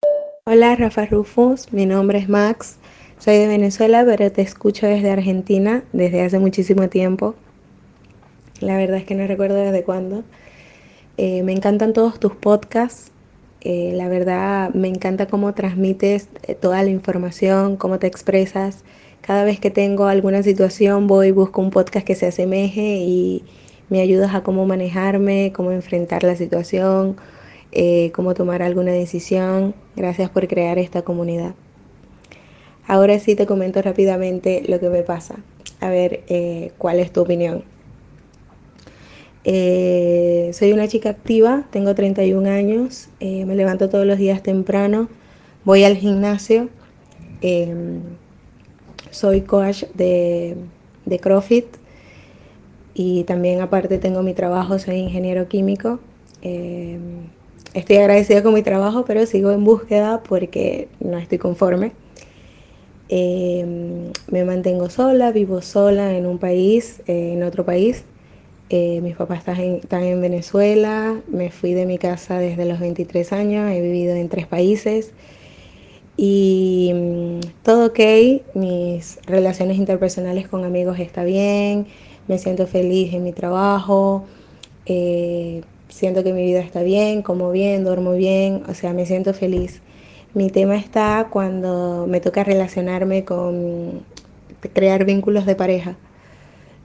[0.46, 1.72] Hola, Rafa Rufus.
[1.72, 2.76] Mi nombre es Max.
[3.18, 7.34] Soy de Venezuela, pero te escucho desde Argentina desde hace muchísimo tiempo.
[8.60, 10.24] La verdad es que no recuerdo desde cuándo.
[11.18, 13.12] Eh, me encantan todos tus podcasts.
[13.60, 18.84] Eh, la verdad me encanta cómo transmites eh, toda la información, cómo te expresas.
[19.20, 23.44] Cada vez que tengo alguna situación voy, busco un podcast que se asemeje y
[23.88, 27.16] me ayudas a cómo manejarme, cómo enfrentar la situación,
[28.12, 29.74] cómo tomar alguna decisión.
[29.96, 31.54] Gracias por crear esta comunidad.
[32.86, 35.36] Ahora sí te comento rápidamente lo que me pasa.
[35.80, 36.22] A ver
[36.78, 37.64] cuál es tu opinión.
[39.48, 45.08] Eh, soy una chica activa, tengo 31 años, eh, me levanto todos los días temprano,
[45.64, 46.68] voy al gimnasio,
[47.42, 48.00] em,
[49.12, 50.56] soy coach de,
[51.04, 51.66] de CrossFit
[52.92, 56.00] y también aparte tengo mi trabajo, soy ingeniero químico.
[56.42, 57.28] Em,
[57.72, 61.92] estoy agradecida con mi trabajo, pero sigo en búsqueda porque no estoy conforme.
[63.08, 68.02] Em, me mantengo sola, vivo sola en un país, eh, en otro país
[68.68, 72.80] eh, mis papás están en, están en, Venezuela, me fui de mi casa desde los
[72.80, 75.12] 23 años, he vivido en tres países
[76.16, 78.00] y mm, todo ok,
[78.54, 81.86] mis relaciones interpersonales con amigos está bien,
[82.26, 84.24] me siento feliz en mi trabajo,
[84.86, 89.34] eh, siento que mi vida está bien, como bien, duermo bien, o sea, me siento
[89.34, 89.80] feliz.
[90.34, 94.02] Mi tema está cuando me toca relacionarme con
[94.74, 95.96] crear vínculos de pareja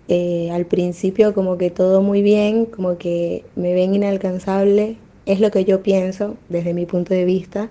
[0.08, 5.52] eh, al principio como que todo muy bien, como que me ven inalcanzable, es lo
[5.52, 7.70] que yo pienso desde mi punto de vista,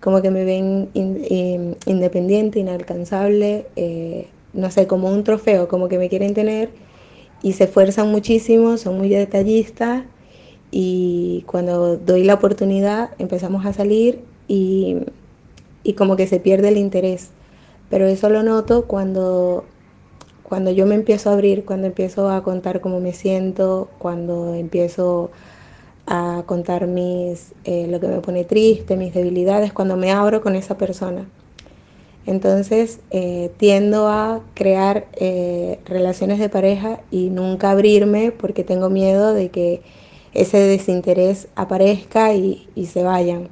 [0.00, 5.98] como que me ven eh, independiente, inalcanzable, eh, no sé, como un trofeo, como que
[5.98, 6.70] me quieren tener
[7.42, 10.04] y se esfuerzan muchísimo, son muy detallistas
[10.70, 14.96] y cuando doy la oportunidad empezamos a salir y,
[15.82, 17.30] y como que se pierde el interés.
[17.90, 19.64] Pero eso lo noto cuando
[20.44, 25.30] cuando yo me empiezo a abrir, cuando empiezo a contar cómo me siento, cuando empiezo
[26.06, 30.54] a contar mis, eh, lo que me pone triste, mis debilidades, cuando me abro con
[30.54, 31.26] esa persona.
[32.26, 39.34] Entonces eh, tiendo a crear eh, relaciones de pareja y nunca abrirme porque tengo miedo
[39.34, 39.82] de que
[40.32, 43.48] ese desinterés aparezca y, y se vayan.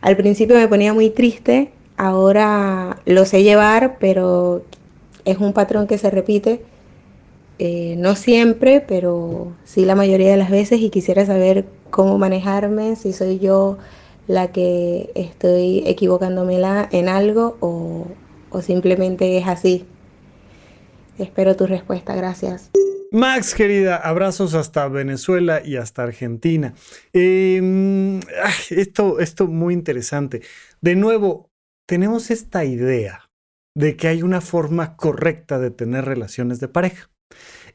[0.00, 4.62] Al principio me ponía muy triste, ahora lo sé llevar, pero
[5.26, 6.62] es un patrón que se repite,
[7.58, 12.96] eh, no siempre, pero sí la mayoría de las veces y quisiera saber cómo manejarme,
[12.96, 13.76] si soy yo
[14.28, 16.60] la que estoy equivocándome
[16.90, 18.06] en algo o,
[18.62, 19.84] simplemente es así.
[21.18, 22.70] Espero tu respuesta, gracias.
[23.10, 26.74] Max, querida, abrazos hasta Venezuela y hasta Argentina.
[27.12, 28.20] Em,
[28.70, 30.42] esto, esto muy interesante.
[30.80, 31.50] De nuevo,
[31.86, 33.25] tenemos esta idea
[33.76, 37.10] de que hay una forma correcta de tener relaciones de pareja.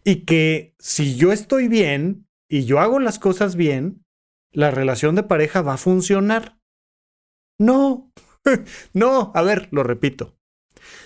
[0.04, 4.04] Y que si yo estoy bien y yo hago las cosas bien,
[4.52, 6.58] la relación de pareja va a funcionar.
[7.60, 8.12] No,
[8.94, 10.36] no, a ver, lo repito.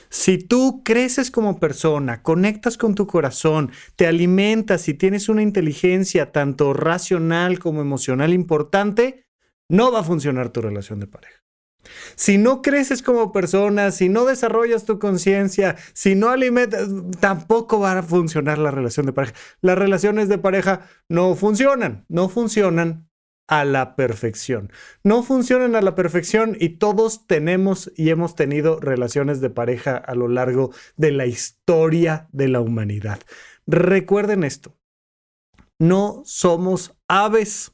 [0.10, 6.32] Si tú creces como persona, conectas con tu corazón, te alimentas y tienes una inteligencia
[6.32, 9.26] tanto racional como emocional importante,
[9.70, 11.45] no va a funcionar tu relación de pareja.
[12.16, 16.88] Si no creces como persona, si no desarrollas tu conciencia, si no alimentas,
[17.20, 19.34] tampoco va a funcionar la relación de pareja.
[19.62, 23.10] Las relaciones de pareja no funcionan, no funcionan
[23.48, 24.72] a la perfección.
[25.04, 30.16] No funcionan a la perfección y todos tenemos y hemos tenido relaciones de pareja a
[30.16, 33.20] lo largo de la historia de la humanidad.
[33.68, 34.76] Recuerden esto,
[35.80, 37.74] no somos aves,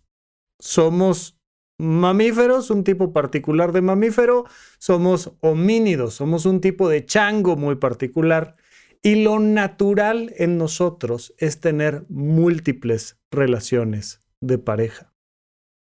[0.60, 1.41] somos
[1.82, 4.46] mamíferos, un tipo particular de mamífero,
[4.78, 8.56] somos homínidos, somos un tipo de chango muy particular.
[9.04, 15.12] Y lo natural en nosotros es tener múltiples relaciones de pareja.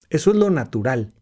[0.08, 1.12] Eso es lo natural.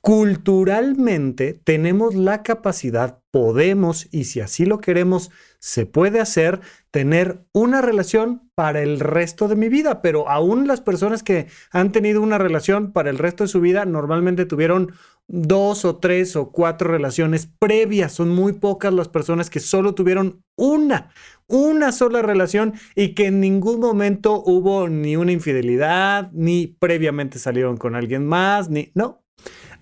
[0.00, 6.60] Culturalmente tenemos la capacidad, podemos, y si así lo queremos, se puede hacer,
[6.92, 10.02] tener una relación para el resto de mi vida.
[10.02, 13.86] Pero aún las personas que han tenido una relación para el resto de su vida
[13.86, 14.92] normalmente tuvieron
[15.26, 18.12] dos o tres o cuatro relaciones previas.
[18.12, 21.10] Son muy pocas las personas que solo tuvieron una,
[21.48, 27.78] una sola relación y que en ningún momento hubo ni una infidelidad, ni previamente salieron
[27.78, 29.24] con alguien más, ni no.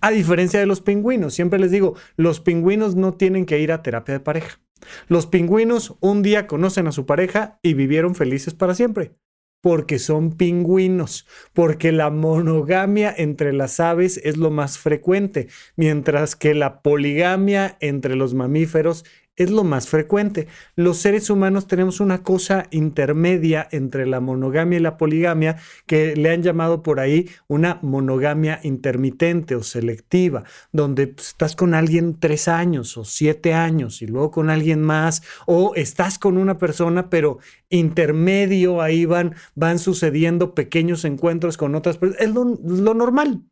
[0.02, 3.82] A diferencia de los pingüinos, siempre les digo, los pingüinos no tienen que ir a
[3.82, 4.60] terapia de pareja.
[5.06, 9.14] Los pingüinos un día conocen a su pareja y vivieron felices para siempre
[9.62, 16.52] porque son pingüinos, porque la monogamia entre las aves es lo más frecuente, mientras que
[16.52, 19.04] la poligamia entre los mamíferos
[19.36, 20.48] es lo más frecuente.
[20.76, 26.30] Los seres humanos tenemos una cosa intermedia entre la monogamia y la poligamia que le
[26.30, 32.48] han llamado por ahí una monogamia intermitente o selectiva, donde pues, estás con alguien tres
[32.48, 37.38] años o siete años y luego con alguien más, o estás con una persona, pero
[37.70, 42.26] intermedio ahí van, van sucediendo pequeños encuentros con otras personas.
[42.26, 43.42] Es lo, lo normal.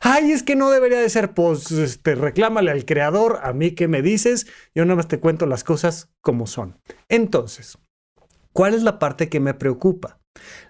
[0.00, 3.88] Ay, es que no debería de ser, pues este, reclámale al creador, a mí qué
[3.88, 6.78] me dices, yo nada más te cuento las cosas como son.
[7.08, 7.78] Entonces,
[8.52, 10.20] ¿cuál es la parte que me preocupa?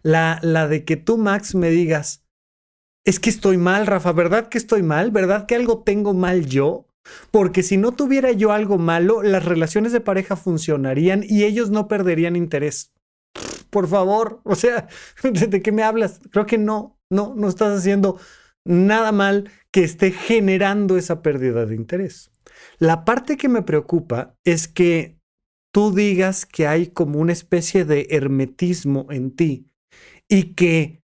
[0.03, 2.25] La, la de que tú, Max, me digas,
[3.05, 5.11] es que estoy mal, Rafa, ¿verdad que estoy mal?
[5.11, 6.89] ¿Verdad que algo tengo mal yo?
[7.31, 11.87] Porque si no tuviera yo algo malo, las relaciones de pareja funcionarían y ellos no
[11.89, 12.93] perderían interés.
[13.71, 14.89] Por favor, o sea,
[15.23, 16.21] ¿de qué me hablas?
[16.31, 18.19] Creo que no, no, no estás haciendo
[18.67, 22.31] nada mal que esté generando esa pérdida de interés.
[22.79, 25.19] La parte que me preocupa es que
[25.73, 29.71] tú digas que hay como una especie de hermetismo en ti
[30.29, 31.03] y que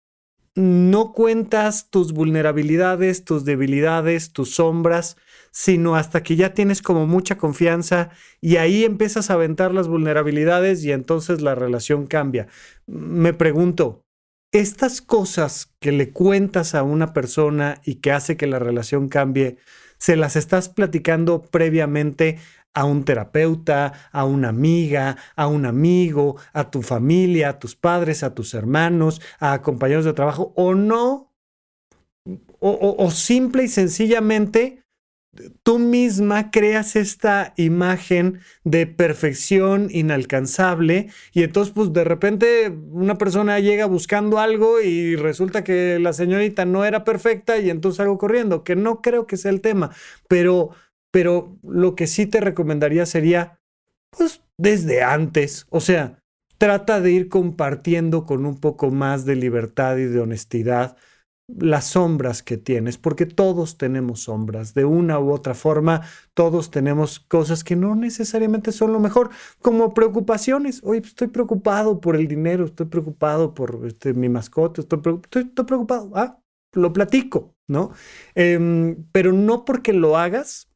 [0.55, 5.15] no cuentas tus vulnerabilidades, tus debilidades, tus sombras,
[5.51, 8.09] sino hasta que ya tienes como mucha confianza
[8.41, 12.47] y ahí empiezas a aventar las vulnerabilidades y entonces la relación cambia.
[12.87, 14.06] Me pregunto,
[14.51, 19.57] estas cosas que le cuentas a una persona y que hace que la relación cambie,
[19.97, 22.39] se las estás platicando previamente
[22.73, 28.21] a un terapeuta, a una amiga, a un amigo, a tu familia, a tus padres,
[28.23, 31.33] a tus hermanos, a compañeros de trabajo, o no,
[32.59, 34.83] o, simple y sencillamente
[35.63, 43.59] tú misma creas esta imagen de perfección inalcanzable y entonces pues de repente una persona
[43.59, 48.63] llega buscando algo y resulta que la señorita no era perfecta y entonces hago corriendo,
[48.63, 49.91] que no creo que sea el tema,
[50.27, 50.71] pero
[51.11, 53.59] pero lo que sí te recomendaría sería
[54.11, 56.19] pues desde antes, o sea,
[56.57, 60.97] trata de ir compartiendo con un poco más de libertad y de honestidad
[61.47, 66.01] las sombras que tienes, porque todos tenemos sombras, de una u otra forma,
[66.33, 69.29] todos tenemos cosas que no necesariamente son lo mejor,
[69.61, 70.81] como preocupaciones.
[70.83, 76.11] Oye, pues, estoy preocupado por el dinero, estoy preocupado por este, mi mascota, estoy, preocupado.
[76.15, 76.39] Ah,
[76.73, 77.91] lo platico, ¿no?
[78.35, 80.69] Em, pero no porque lo hagas,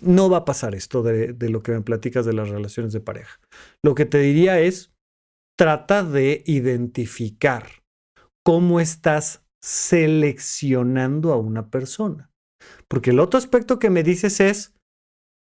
[0.00, 3.00] no va a pasar esto de, de lo que me platicas de las relaciones de
[3.00, 3.40] pareja.
[3.84, 4.92] Lo que te diría es,
[5.58, 7.66] trata de identificar
[8.44, 12.30] cómo estás seleccionando a una persona.
[12.88, 14.74] Porque el otro aspecto que me dices es,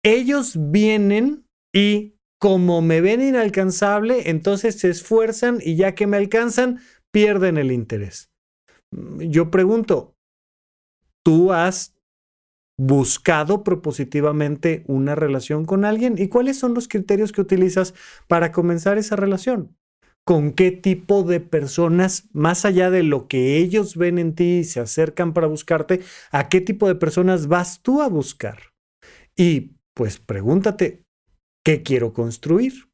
[0.04, 1.44] ellos vienen
[1.74, 6.78] y como me ven inalcanzable, entonces se esfuerzan y ya que me alcanzan,
[7.12, 8.30] pierden el interés.
[8.92, 10.14] Yo pregunto,
[11.24, 11.96] ¿tú has
[12.78, 16.14] buscado propositivamente una relación con alguien?
[16.16, 17.92] ¿Y cuáles son los criterios que utilizas
[18.28, 19.76] para comenzar esa relación?
[20.24, 24.64] Con qué tipo de personas, más allá de lo que ellos ven en ti y
[24.64, 26.00] se acercan para buscarte,
[26.30, 28.72] a qué tipo de personas vas tú a buscar.
[29.36, 31.02] Y pues pregúntate,
[31.64, 32.88] ¿Qué quiero construir?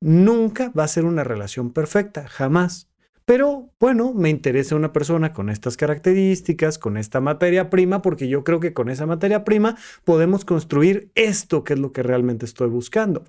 [0.00, 2.90] Nunca va a ser una relación perfecta, jamás.
[3.24, 8.42] Pero bueno, me interesa una persona con estas características, con esta materia prima, porque yo
[8.42, 12.70] creo que con esa materia prima podemos construir esto que es lo que realmente estoy
[12.70, 13.24] buscando.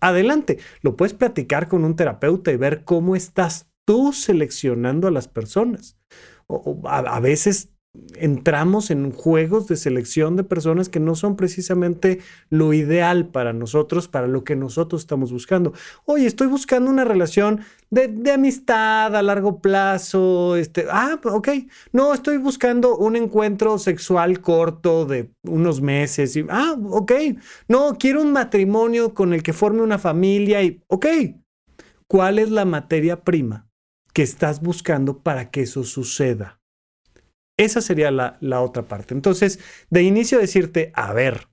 [0.00, 5.28] Adelante, lo puedes platicar con un terapeuta y ver cómo estás tú seleccionando a las
[5.28, 5.98] personas.
[6.46, 7.70] O, a veces
[8.16, 12.20] entramos en juegos de selección de personas que no son precisamente
[12.50, 15.72] lo ideal para nosotros, para lo que nosotros estamos buscando.
[16.04, 17.60] Oye, estoy buscando una relación
[17.90, 20.56] de, amistad a largo plazo.
[20.56, 21.48] Este, ah, ok.
[21.92, 26.36] No, estoy buscando un encuentro sexual corto de unos meses.
[26.36, 27.12] Y, ah, ok.
[27.68, 31.06] No, quiero un matrimonio con el que forme una familia y, ok.
[32.06, 33.68] ¿Cuál es la materia prima
[34.14, 36.57] que estás buscando para que eso suceda?
[37.58, 39.14] Esa sería la, otra parte.
[39.14, 39.58] Entonces,
[39.90, 41.48] de inicio decirte, a ver,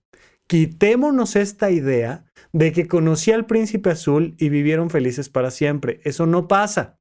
[0.47, 5.99] quitémonos esta idea de que conocí al príncipe azul y vivieron felices para siempre.
[6.03, 6.99] Eso no pasa.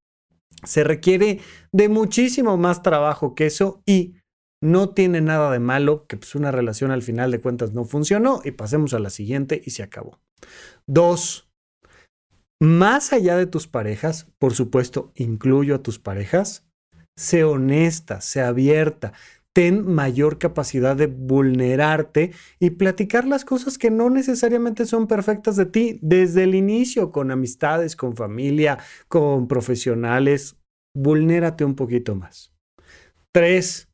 [0.64, 1.40] Se requiere
[1.70, 4.14] de muchísimo más trabajo que eso y
[4.62, 8.40] no tiene nada de malo que pues, una relación al final de cuentas no funcionó
[8.42, 10.18] y pasemos a la siguiente y se acabó.
[10.86, 11.50] Dos,
[12.58, 16.63] más allá de tus parejas, por supuesto, incluyo a tus parejas,
[17.16, 19.12] Sé honesta, sé abierta,
[19.52, 25.66] ten mayor capacidad de vulnerarte y platicar las cosas que no necesariamente son perfectas de
[25.66, 30.56] ti desde el inicio, con amistades, con familia, con profesionales.
[30.92, 32.52] Vulnérate un poquito más.
[33.32, 33.88] Tres,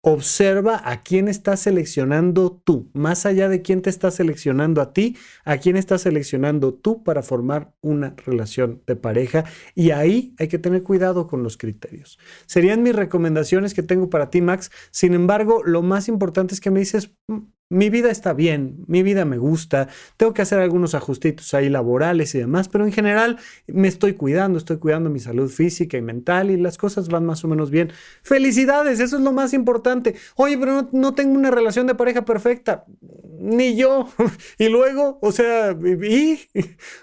[0.00, 5.16] Observa a quién estás seleccionando tú, más allá de quién te está seleccionando a ti,
[5.44, 9.44] a quién estás seleccionando tú para formar una relación de pareja.
[9.74, 12.18] Y ahí hay que tener cuidado con los criterios.
[12.46, 14.70] Serían mis recomendaciones que tengo para ti, Max.
[14.92, 17.38] Sin embargo, lo más importante es que me dices, mm,
[17.70, 22.34] mi vida está bien, mi vida me gusta, tengo que hacer algunos ajustitos ahí laborales
[22.34, 26.50] y demás, pero en general me estoy cuidando, estoy cuidando mi salud física y mental
[26.50, 27.92] y las cosas van más o menos bien.
[28.22, 30.14] Felicidades, eso es lo más importante.
[30.36, 32.84] Oye, pero no, tengo una relación de pareja perfecta,
[33.38, 34.08] ni yo.
[34.58, 36.40] y luego, o sea, y,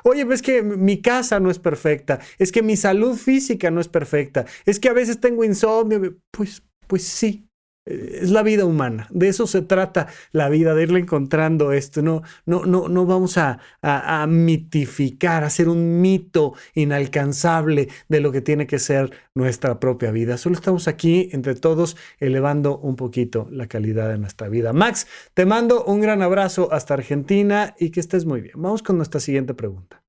[0.04, 3.88] oye, es que mi casa no es perfecta, es que mi salud física no es
[3.88, 7.45] perfecta, es que a veces tengo insomnio, pues, pues sí,
[7.86, 12.02] es la vida humana, de eso se trata la vida, de irle encontrando esto.
[12.02, 18.32] No, no, no, no vamos a, a, mitificar, a hacer un mito inalcanzable de lo
[18.32, 20.38] que tiene que ser nuestra propia vida.
[20.38, 24.74] Solo estamos aquí entre todos elevando un poquito la calidad de nuestra vida.
[24.74, 25.06] Max,
[25.36, 28.54] te mando un gran abrazo hasta Argentina y que estés muy bien.
[28.56, 30.02] Vamos con nuestra siguiente pregunta.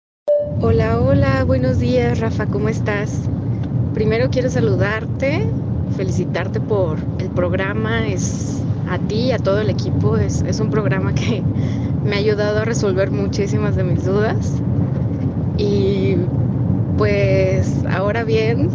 [0.60, 3.28] Hola, hola, buenos días, Rafa, ¿cómo estás?
[3.92, 5.46] Primero quiero saludarte
[5.96, 10.70] felicitarte por el programa, es a ti y a todo el equipo, es, es un
[10.70, 11.42] programa que
[12.04, 14.52] me ha ayudado a resolver muchísimas de mis dudas.
[15.58, 16.16] Y
[16.96, 18.70] pues ahora bien,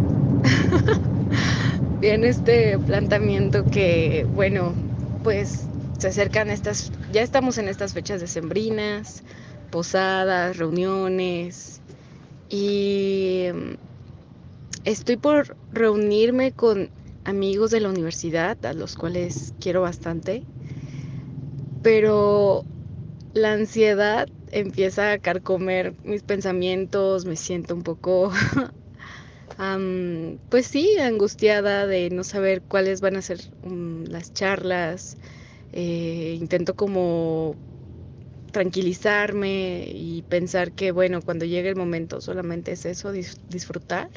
[2.01, 4.73] bien este planteamiento que, bueno,
[5.23, 5.65] pues
[5.97, 9.23] se acercan estas, ya estamos en estas fechas decembrinas,
[9.69, 11.81] posadas, reuniones
[12.49, 13.45] y
[14.83, 16.89] estoy por reunirme con
[17.25, 20.43] amigos de la universidad, a los cuales quiero bastante,
[21.81, 22.63] pero
[23.33, 28.31] la ansiedad empieza a carcomer mis pensamientos, me siento un poco,
[30.49, 35.17] pues sí, angustiada de no saber cuáles van a ser mm, las charlas,
[35.73, 37.55] eh, intento como
[38.51, 44.09] tranquilizarme y pensar que bueno, cuando llegue el momento solamente es eso, disfrutar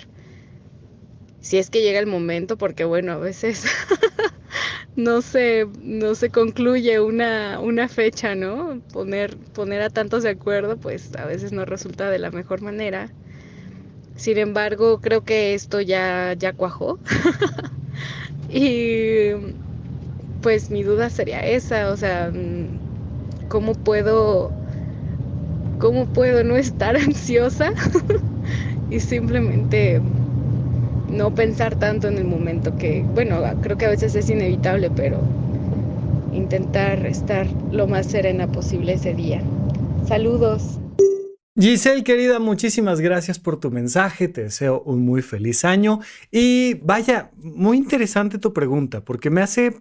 [1.44, 3.66] si es que llega el momento, porque bueno, a veces
[4.96, 8.80] no se, no se concluye una, una fecha, ¿no?
[8.92, 13.10] Poner, poner a tantos de acuerdo, pues a veces no resulta de la mejor manera.
[14.16, 16.98] Sin embargo, creo que esto ya, ya cuajó.
[18.48, 19.32] y
[20.40, 22.30] pues mi duda sería esa, o sea,
[23.48, 24.50] ¿cómo puedo,
[25.78, 27.72] cómo puedo no estar ansiosa
[28.90, 30.00] y simplemente
[31.14, 35.20] no pensar tanto en el momento que, bueno, creo que a veces es inevitable, pero
[36.32, 39.42] intentar estar lo más serena posible ese día.
[40.06, 40.78] Saludos.
[41.56, 44.26] Giselle, querida, muchísimas gracias por tu mensaje.
[44.26, 46.00] Te deseo un muy feliz año.
[46.32, 49.80] Y vaya, muy interesante tu pregunta, porque me hace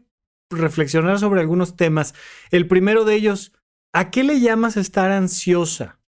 [0.52, 2.14] reflexionar sobre algunos temas.
[2.52, 3.54] El primero de ellos,
[3.92, 6.00] ¿a qué le llamas estar ansiosa?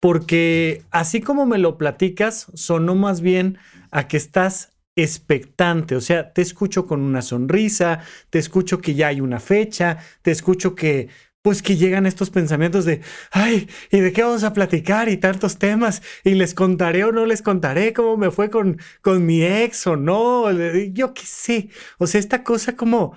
[0.00, 3.58] Porque así como me lo platicas, sonó más bien
[3.90, 9.08] a que estás expectante, o sea, te escucho con una sonrisa, te escucho que ya
[9.08, 11.08] hay una fecha, te escucho que
[11.42, 15.08] pues que llegan estos pensamientos de, ay, ¿y de qué vamos a platicar?
[15.08, 19.24] Y tantos temas, y les contaré o no les contaré cómo me fue con, con
[19.24, 20.50] mi ex o no,
[20.92, 21.70] yo qué sé.
[21.98, 23.16] O sea, esta cosa como,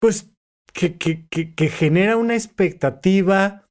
[0.00, 0.30] pues,
[0.72, 3.69] que, que, que, que genera una expectativa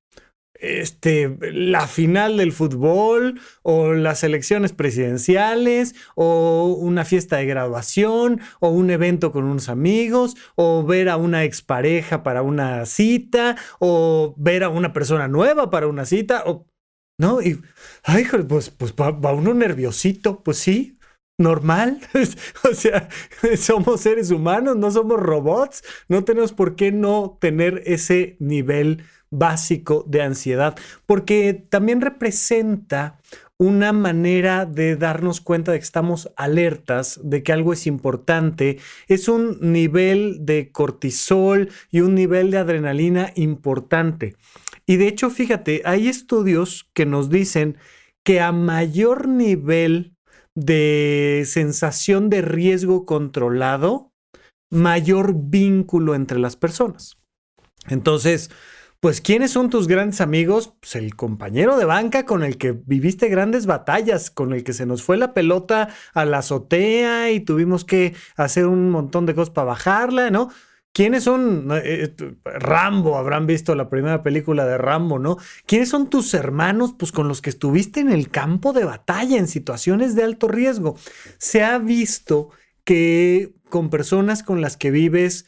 [0.60, 8.70] este, la final del fútbol o las elecciones presidenciales o una fiesta de graduación o
[8.70, 14.64] un evento con unos amigos o ver a una expareja para una cita o ver
[14.64, 16.68] a una persona nueva para una cita o
[17.18, 17.60] no y
[18.04, 21.00] ay pues pues va, va uno nerviosito pues sí
[21.40, 22.00] normal.
[22.70, 23.10] o sea,
[23.58, 25.84] somos seres humanos, no somos robots.
[26.08, 33.20] No tenemos por qué no tener ese nivel básico de ansiedad, porque también representa
[33.60, 38.80] una manera de darnos cuenta de que estamos alertas, de que algo es importante.
[39.08, 44.38] Es un nivel de cortisol y un nivel de adrenalina importante.
[44.86, 47.78] Y de hecho, fíjate, hay estudios que nos dicen
[48.24, 50.16] que a mayor nivel
[50.56, 54.14] de sensación de riesgo controlado,
[54.72, 57.18] mayor vínculo entre las personas.
[57.88, 58.52] Entonces,
[59.00, 60.74] pues, ¿quiénes son tus grandes amigos?
[60.80, 64.86] Pues el compañero de banca con el que viviste grandes batallas, con el que se
[64.86, 69.54] nos fue la pelota a la azotea y tuvimos que hacer un montón de cosas
[69.54, 70.50] para bajarla, ¿no?
[70.92, 71.70] ¿Quiénes son?
[71.72, 75.38] Eh, eh, Rambo, habrán visto la primera película de Rambo, ¿no?
[75.66, 76.94] ¿Quiénes son tus hermanos?
[76.98, 80.98] Pues con los que estuviste en el campo de batalla, en situaciones de alto riesgo.
[81.38, 82.50] Se ha visto
[82.84, 85.46] que con personas con las que vives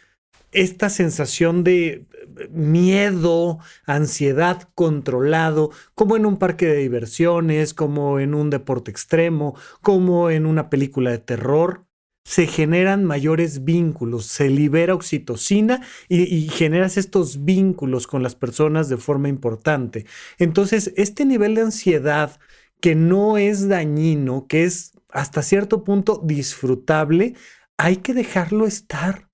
[0.51, 2.05] esta sensación de
[2.49, 10.29] miedo, ansiedad controlado, como en un parque de diversiones, como en un deporte extremo, como
[10.29, 11.85] en una película de terror,
[12.23, 18.97] se generan mayores vínculos, se libera oxitocina y, generas estos vínculos con las personas de
[18.97, 20.05] forma importante.
[20.37, 22.39] Entonces, este nivel de ansiedad
[22.79, 27.35] que no es dañino, que es hasta cierto punto disfrutable,
[27.77, 29.30] hay que dejarlo estar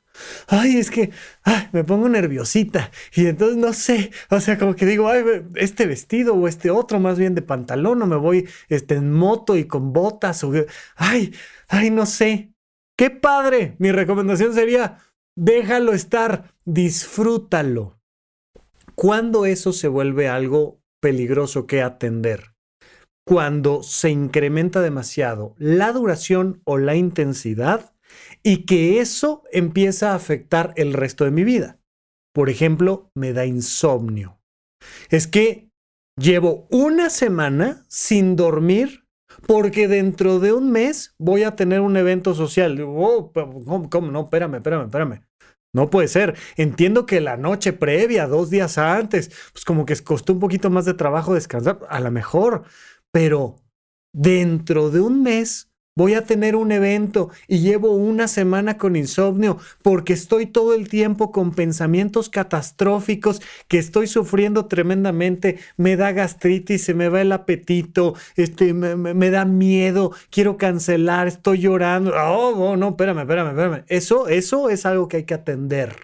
[0.47, 1.11] ay, es que
[1.72, 5.24] me pongo nerviosita y entonces no sé, o sea, como que digo, ay,
[5.55, 9.57] este vestido o este otro más bien de pantalón o me voy este, en moto
[9.57, 10.51] y con botas o,
[10.95, 11.34] ay,
[11.68, 12.51] ay, no sé.
[12.97, 13.76] Qué padre.
[13.78, 14.97] Mi recomendación sería,
[15.36, 17.99] déjalo estar, disfrútalo.
[18.95, 22.55] ¿Cuándo eso se vuelve algo peligroso que atender?
[23.24, 27.93] Cuando se incrementa demasiado la duración o la intensidad
[28.44, 31.80] y que eso empieza a afectar el resto de mi vida.
[32.34, 34.40] Por ejemplo, me da insomnio.
[35.10, 35.70] Es que
[36.18, 39.06] llevo una semana sin dormir
[39.46, 42.80] porque dentro de un mes voy a tener un evento social.
[42.82, 43.32] Oh,
[43.90, 45.22] ¿cómo, No, espérame, espérame, espérame.
[45.74, 46.36] No puede ser.
[46.56, 50.86] Entiendo que la noche previa, dos días antes, pues como que costó un poquito más
[50.86, 52.64] de trabajo descansar, a lo mejor,
[53.12, 53.58] pero
[54.14, 59.58] dentro de un mes voy a tener un evento y llevo una semana con insomnio
[59.82, 66.84] porque estoy todo el tiempo con pensamientos catastróficos, que estoy sufriendo tremendamente, me da gastritis,
[66.84, 72.14] se me va el apetito, este, me, da miedo, quiero cancelar, estoy llorando.
[72.16, 73.84] Oh, oh, no, espérame, espérame, espérame.
[73.88, 75.95] Eso, eso es algo que hay que atender.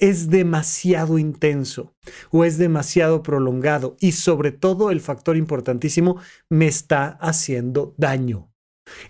[0.00, 1.94] Es demasiado intenso
[2.32, 6.16] o es demasiado prolongado y sobre todo el factor importantísimo,
[6.48, 8.50] me está haciendo daño.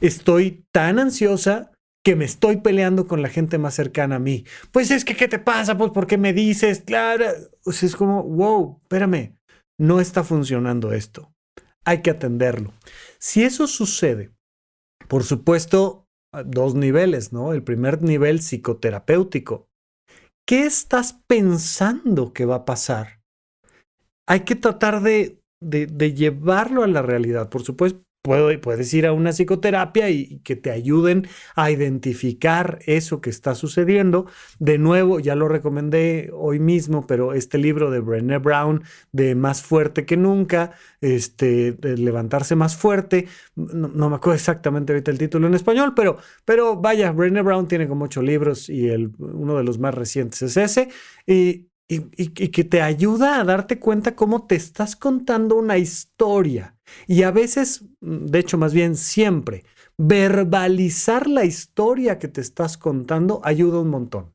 [0.00, 1.72] Estoy tan ansiosa
[2.06, 4.44] que me estoy peleando con la gente más cercana a mí.
[4.70, 5.76] Pues es que, ¿qué te pasa?
[5.76, 6.82] Pues, ¿por qué me dices?
[6.86, 7.24] Claro.
[7.64, 9.36] es como, wow, espérame,
[9.76, 11.32] no está funcionando esto.
[11.84, 12.72] Hay que atenderlo.
[13.18, 14.30] Si eso sucede,
[15.08, 16.06] por supuesto,
[16.44, 17.52] dos niveles, ¿no?
[17.52, 19.66] El primer nivel psicoterapéutico.
[20.46, 23.20] ¿Qué estás pensando que va a pasar?
[24.28, 27.48] Hay que tratar de, de llevarlo a la realidad.
[27.48, 33.30] Por supuesto, puedes ir a una psicoterapia y, que te ayuden a identificar eso que
[33.30, 34.26] está sucediendo.
[34.58, 39.62] De nuevo, ya lo recomendé hoy mismo, pero este libro de Brené Brown, de Más
[39.62, 45.54] fuerte que nunca, este, levantarse más fuerte, no, me acuerdo exactamente ahorita el título en
[45.54, 49.78] español, pero, pero vaya, Brené Brown tiene como ocho libros y el, uno de los
[49.78, 50.88] más recientes es ese.
[51.26, 56.75] Y, y, que te ayuda a darte cuenta cómo te estás contando una historia.
[57.06, 59.64] Y a veces, mm, de hecho más bien siempre,
[59.98, 64.34] verbalizar la historia que te estás contando ayuda un montón.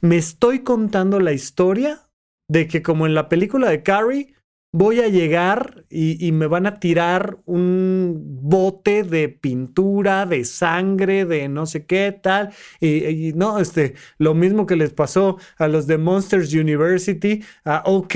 [0.00, 2.08] Me estoy contando la historia
[2.48, 4.33] de que como en la película de Carrie,
[4.74, 11.48] voy a llegar y, me van a tirar un bote de pintura, de sangre, de
[11.48, 12.52] no sé qué tal.
[12.80, 18.14] Y, no, este, lo mismo que les pasó a los de Monsters University, a OK,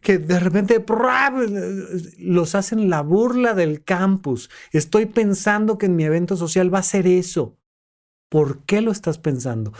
[0.00, 0.84] que de repente
[2.18, 4.48] los hacen la burla del campus.
[4.70, 7.58] Estoy pensando que en mi evento social va a ser eso.
[8.28, 9.72] ¿Por qué lo estás pensando?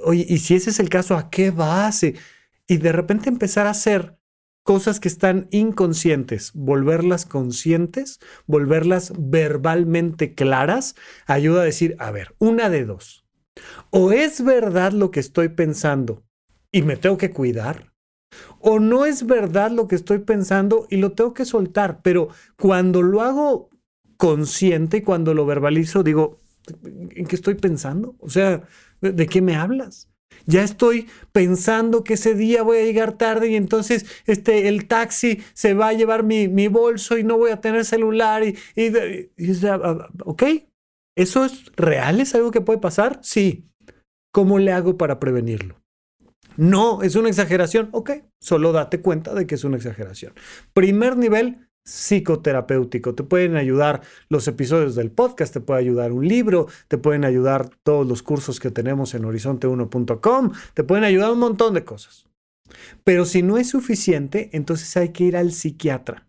[0.00, 2.16] Oye, y si ese es el caso, ¿a qué base?
[2.66, 4.19] Y de repente empezar a hacer
[4.62, 10.94] cosas que están inconscientes, volverlas conscientes, volverlas verbalmente claras,
[11.26, 13.24] ayuda a decir, a ver, una de dos.
[13.90, 16.22] O es verdad lo que estoy pensando
[16.72, 17.92] y me tengo que cuidar,
[18.60, 23.02] o no es verdad lo que estoy pensando y lo tengo que soltar, pero cuando
[23.02, 23.70] lo hago
[24.16, 26.38] consciente y cuando lo verbalizo, digo,
[26.84, 28.16] ¿en qué estoy pensando?
[28.20, 28.62] O sea,
[29.00, 30.09] ¿de qué me hablas?
[30.50, 35.42] Ya estoy pensando que ese día voy a llegar tarde y entonces este, el taxi
[35.54, 38.42] se va a llevar mi, mi bolso y no voy a tener celular.
[38.42, 40.42] Y, y, ah, ah, ok,
[41.16, 42.20] ¿eso es real?
[42.20, 43.20] ¿Es algo que puede pasar?
[43.22, 43.68] Sí.
[44.32, 45.80] ¿Cómo le hago para prevenirlo?
[46.56, 47.88] No, es una exageración.
[47.92, 50.32] Ok, solo date cuenta de que es una exageración.
[50.72, 53.14] Primer nivel, psicoterapéutico.
[53.14, 57.70] Te pueden ayudar los episodios del podcast, te puede ayudar un libro, te pueden ayudar
[57.82, 62.26] todos los cursos que tenemos en horizonte1.com, te pueden ayudar un montón de cosas.
[63.04, 66.28] Pero si no es suficiente, entonces hay que ir al psiquiatra.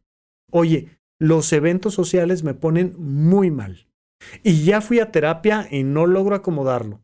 [0.52, 3.88] Oye, los eventos sociales me ponen muy mal.
[4.44, 7.02] Y ya fui a terapia y no logro acomodarlo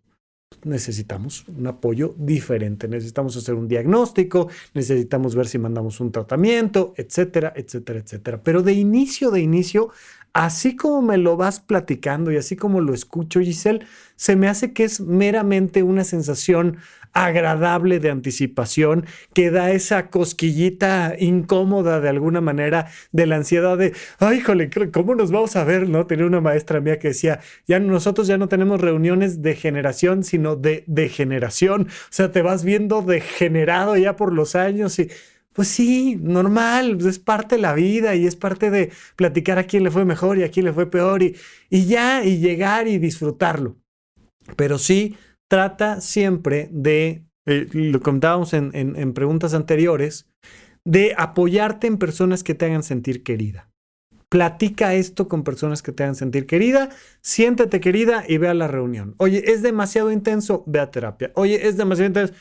[0.63, 7.53] necesitamos un apoyo diferente, necesitamos hacer un diagnóstico, necesitamos ver si mandamos un tratamiento, etcétera,
[7.55, 8.41] etcétera, etcétera.
[8.43, 9.89] Pero de inicio, de inicio,
[10.33, 14.73] así como me lo vas platicando y así como lo escucho, Giselle, se me hace
[14.73, 16.77] que es meramente una sensación
[17.13, 23.93] agradable de anticipación que da esa cosquillita incómoda de alguna manera de la ansiedad de,
[24.19, 25.89] ay, jole, ¿cómo nos vamos a ver?
[25.89, 26.05] ¿No?
[26.05, 30.55] Tenía una maestra mía que decía, ya nosotros ya no tenemos reuniones de generación, sino
[30.55, 31.87] de degeneración.
[31.87, 35.09] O sea, te vas viendo degenerado ya por los años y
[35.57, 39.63] pues sí, normal, pues es parte de la vida y es parte de platicar a
[39.63, 41.35] quién le fue mejor y a quién le fue peor y,
[41.71, 43.75] y ya, y llegar y disfrutarlo.
[44.55, 45.17] Pero sí,
[45.49, 50.29] trata siempre de, eh, lo comentábamos en, en preguntas anteriores,
[50.85, 53.67] de apoyarte en personas que te hagan sentir querida.
[54.29, 56.89] Platica esto con personas que te hagan sentir querida,
[57.21, 59.15] siéntete querida y ve a la reunión.
[59.17, 61.31] Oye, es demasiado intenso, ve a terapia.
[61.33, 62.35] Oye, es demasiado intenso,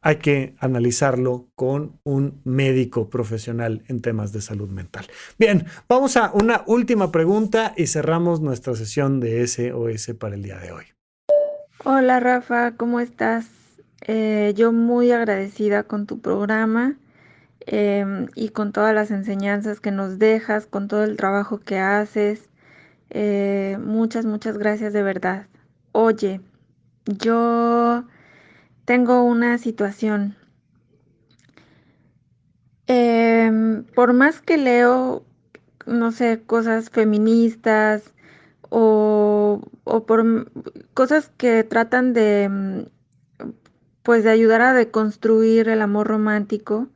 [0.00, 5.06] hay que analizarlo con un médico profesional en temas de salud mental.
[5.38, 10.58] Bien, vamos a una última pregunta y cerramos nuestra sesión de SOS para el día
[10.58, 10.84] de hoy.
[11.84, 13.46] Hola Rafa, ¿cómo estás?
[14.06, 16.96] Eh, yo muy agradecida con tu programa
[17.66, 22.48] em, y con todas las enseñanzas que nos dejas, con todo el trabajo que haces.
[23.10, 25.46] Eh, muchas, muchas gracias de verdad.
[25.92, 26.40] Oye,
[27.06, 28.04] yo
[28.88, 30.34] tengo una situación.
[32.86, 35.26] Em, por más que leo,
[35.84, 38.14] no sé, cosas feministas
[38.70, 39.60] o,
[40.06, 40.50] por
[40.94, 42.80] cosas que tratan de, mm,
[44.02, 46.88] pues, de ayudar a deconstruir el amor romántico,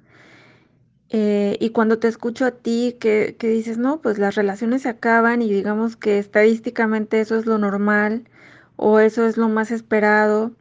[1.10, 4.88] eh, y cuando te escucho a ti que, que dices, no, pues las relaciones se
[4.88, 8.24] acaban y digamos que estadísticamente eso es lo normal
[8.76, 10.52] o eso es lo más esperado,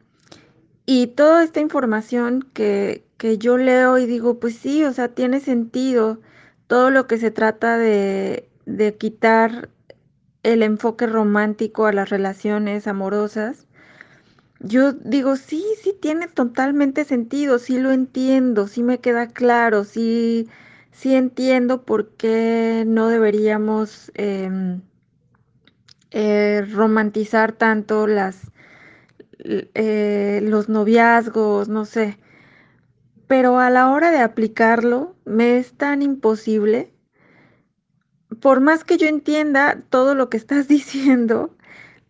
[0.86, 3.04] y toda esta información que,
[3.38, 6.20] yo leo y digo, pues sí, o sea, tiene sentido
[6.66, 9.70] todo lo que se trata de, de quitar
[10.42, 13.66] el enfoque romántico a las relaciones amorosas.
[14.60, 20.48] Yo digo, sí, sí tiene totalmente sentido, sí lo entiendo, sí me queda claro, sí,
[20.92, 24.82] sí entiendo por qué no deberíamos em,
[26.12, 28.51] eh, romantizar tanto las,
[29.44, 32.18] eh, los noviazgos, no sé.
[33.26, 36.92] Pero a la hora de aplicarlo me es tan imposible.
[38.40, 41.56] Por más que yo entienda todo lo que estás diciendo,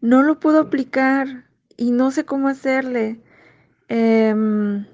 [0.01, 3.21] no lo puedo aplicar y no sé cómo hacerle.
[3.89, 4.87] Em,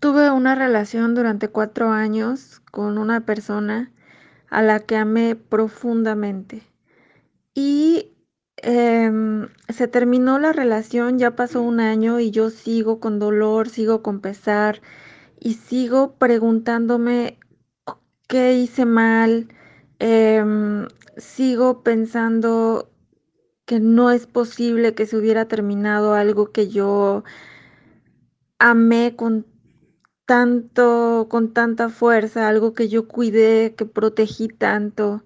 [0.00, 3.92] tuve una relación durante cuatro años con una persona
[4.48, 6.62] a la que amé profundamente.
[7.54, 8.15] Y
[8.68, 14.02] Em, se terminó la relación, ya pasó un año y yo sigo con dolor, sigo
[14.02, 14.82] con pesar
[15.40, 17.38] y sigo preguntándome
[18.28, 19.48] qué hice mal,
[20.00, 22.90] em, sigo pensando
[23.66, 27.24] que no es posible que se hubiera terminado algo que yo
[28.58, 29.46] amé con
[30.26, 35.22] tanto, con tanta fuerza, algo que yo cuidé, que protegí tanto,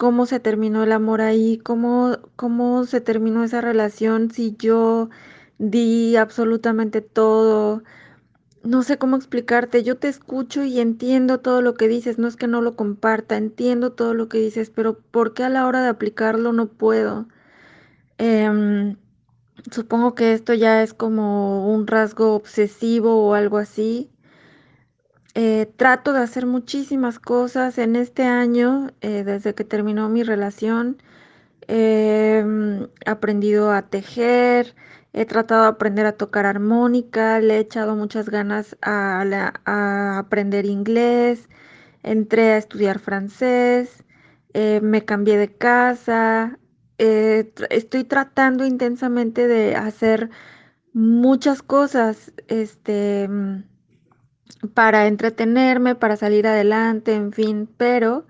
[0.00, 5.10] cómo se terminó el amor ahí, cómo, cómo se terminó esa relación si yo
[5.58, 7.82] di absolutamente todo.
[8.62, 12.36] No sé cómo explicarte, yo te escucho y entiendo todo lo que dices, no es
[12.36, 15.82] que no lo comparta, entiendo todo lo que dices, pero ¿por qué a la hora
[15.82, 17.28] de aplicarlo no puedo?
[18.18, 18.96] Em,
[19.70, 24.10] supongo que esto ya es como un rasgo obsesivo o algo así.
[25.34, 30.98] Eh, trato de hacer muchísimas cosas en este año, eh, desde que terminó mi relación.
[31.68, 34.74] He mm, aprendido a tejer,
[35.12, 41.48] he tratado de aprender a tocar armónica, le he echado muchas ganas a, aprender inglés,
[42.02, 44.04] entré a estudiar francés,
[44.54, 46.58] eh, me cambié de casa,
[46.98, 50.30] estoy tratando intensamente de hacer
[50.92, 53.69] muchas cosas, este mm,
[54.74, 58.26] para entretenerme, para salir adelante, en fin, pero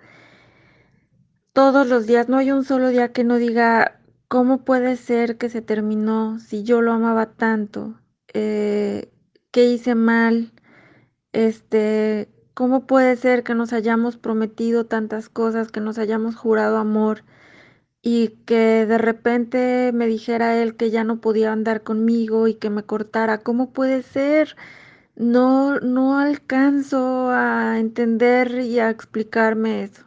[1.53, 5.49] todos los días, no hay un solo día que no diga, ¿cómo puede ser que
[5.51, 8.01] se terminó si yo lo amaba tanto?
[8.33, 9.11] Eh,
[9.51, 10.53] ¿Qué hice mal?
[11.33, 17.25] Este, ¿cómo puede ser que nos hayamos prometido tantas cosas, que nos hayamos jurado amor
[18.03, 22.71] y que de repente me dijera él que ya no podía andar conmigo y que
[22.71, 23.39] me cortara?
[23.39, 24.57] ¿Cómo puede ser?
[25.21, 30.05] No, no alcanzo a entender y a explicarme eso.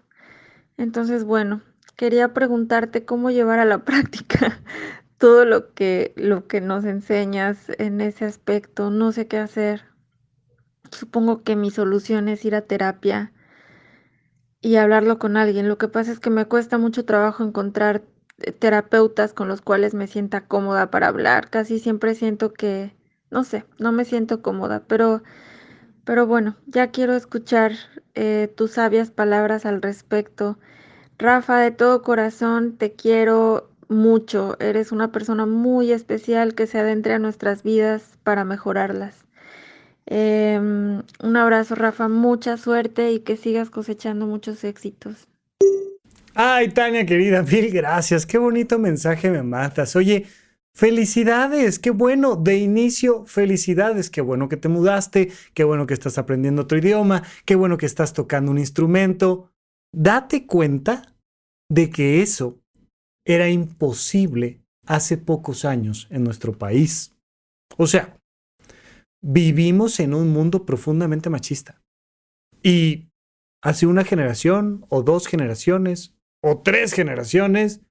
[0.76, 1.62] Entonces, bueno,
[1.96, 4.60] quería preguntarte cómo llevar a la práctica
[5.20, 8.90] todo lo que, lo que nos enseñas en ese aspecto.
[8.90, 9.84] No sé qué hacer.
[10.92, 13.32] Supongo que mi solución es ir a terapia
[14.62, 15.68] y hablarlo con alguien.
[15.68, 18.02] Lo que pasa es que me cuesta mucho trabajo encontrar
[18.40, 21.52] eh, terapeutas con los cuales me sienta cómoda para hablar.
[21.52, 22.96] Casi siempre siento que
[23.34, 25.24] no sé, no me siento cómoda, pero,
[26.06, 27.74] pero bueno, ya quiero escuchar
[28.16, 30.60] eh, tus sabias palabras al respecto.
[31.18, 34.56] Rafa, de todo corazón, te quiero mucho.
[34.60, 39.26] Eres una persona muy especial que se adentre a nuestras vidas para mejorarlas.
[40.06, 45.28] Em, un abrazo, Rafa, mucha suerte y que sigas cosechando muchos éxitos.
[46.36, 48.26] Ay, Tania, querida, mil gracias.
[48.26, 49.96] Qué bonito mensaje me matas.
[49.96, 50.28] Oye,
[50.76, 56.18] Felicidades, qué bueno, de inicio, felicidades, qué bueno que te mudaste, qué bueno que estás
[56.18, 59.52] aprendiendo otro idioma, qué bueno que estás tocando un instrumento.
[59.94, 61.14] Date cuenta
[61.70, 62.60] de que eso
[63.26, 67.16] era imposible hace pocos años en nuestro país.
[67.78, 68.18] O sea,
[69.22, 71.82] vivimos en un mundo profundamente machista.
[72.64, 73.10] Y
[73.64, 77.82] hace una generación o dos generaciones o tres generaciones,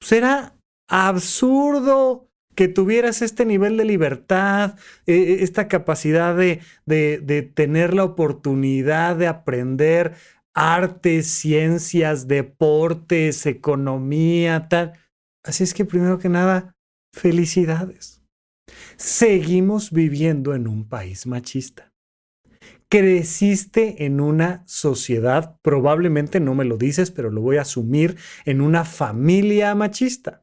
[0.00, 0.61] será pues
[0.92, 8.04] absurdo que tuvieras este nivel de libertad, e, e, esta capacidad de, de, tener la
[8.04, 10.14] oportunidad de aprender
[10.54, 14.92] artes, ciencias, deportes, economía, tal.
[15.42, 16.76] Así es que primero que nada,
[17.14, 18.22] felicidades.
[18.96, 21.90] Seguimos viviendo en un país machista.
[22.90, 28.60] Creciste en una sociedad, probablemente no me lo dices, pero lo voy a asumir, en
[28.60, 30.42] una familia machista.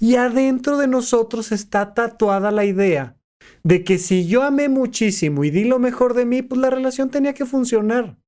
[0.00, 3.16] Y adentro de nosotros está tatuada la idea
[3.62, 7.10] de que si yo amé muchísimo y di lo mejor de mí, pues la relación
[7.10, 8.18] tenía que funcionar.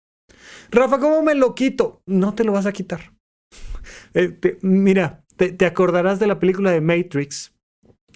[0.71, 2.03] Rafa, ¿cómo me lo quito?
[2.07, 3.13] No te lo vas a quitar.
[4.17, 7.53] Eh, mira, te, acordarás de la película de Matrix.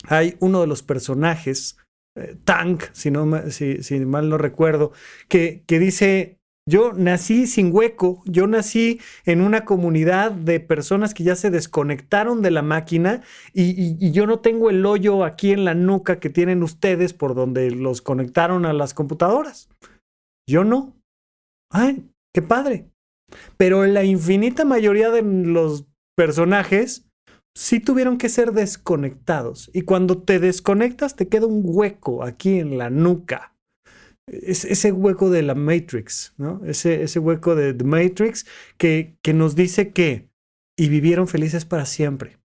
[0.05, 1.77] Hay uno de los personajes,
[2.17, 4.93] eh, Tank, si, no, si, mal no recuerdo,
[5.29, 6.38] que dice,
[6.69, 12.43] yo nací sin hueco, yo nací en una comunidad de personas que ya se desconectaron
[12.43, 13.23] de la máquina
[13.55, 17.71] y, yo no tengo el hoyo aquí en la nuca que tienen ustedes por donde
[17.71, 19.71] los conectaron a las computadoras.
[20.47, 20.95] Yo no.
[21.71, 22.91] Ay, qué padre.
[23.57, 27.07] Pero la infinita mayoría de los personajes
[27.57, 29.71] sí tuvieron que ser desconectados.
[29.73, 33.55] Y cuando te desconectas te queda un hueco aquí en la nuca
[34.33, 36.61] ese hueco de la Matrix, ¿no?
[36.65, 40.29] Ese, ese hueco de The Matrix que, que nos dice que
[40.77, 42.39] y vivieron felices para siempre.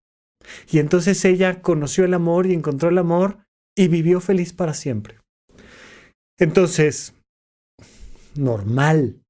[0.70, 3.38] Y entonces ella conoció el amor y encontró el amor
[3.76, 5.18] y vivió feliz para siempre.
[6.38, 7.14] Entonces,
[8.34, 9.20] normal.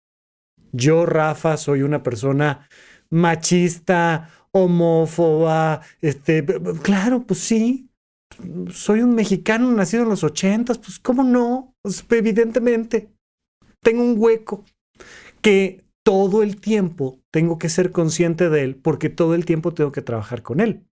[0.72, 2.68] Yo, Rafa, soy una persona
[3.11, 6.44] machista, homófoba, este,
[6.82, 7.90] claro, pues sí,
[8.70, 11.75] soy un mexicano nacido en los ochentas, pues cómo no,
[12.11, 13.11] evidentemente,
[13.83, 14.64] tengo un hueco
[15.41, 19.93] que todo el tiempo tengo que ser consciente de él porque todo el tiempo tengo
[19.93, 20.87] que trabajar con él.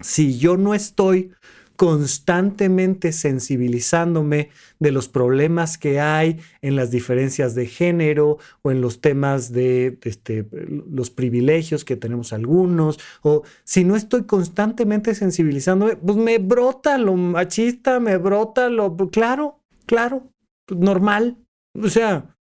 [0.00, 1.32] Si yo no estoy
[1.80, 4.50] constantemente sensibilizándome
[4.80, 9.98] de los problemas que hay en las diferencias de género o en los temas de
[10.02, 10.46] este,
[10.92, 17.16] los privilegios que tenemos algunos, o si no estoy constantemente sensibilizándome, pues me brota lo
[17.16, 20.30] machista, me brota lo, claro, claro,
[20.68, 21.38] normal.
[21.82, 22.36] O sea,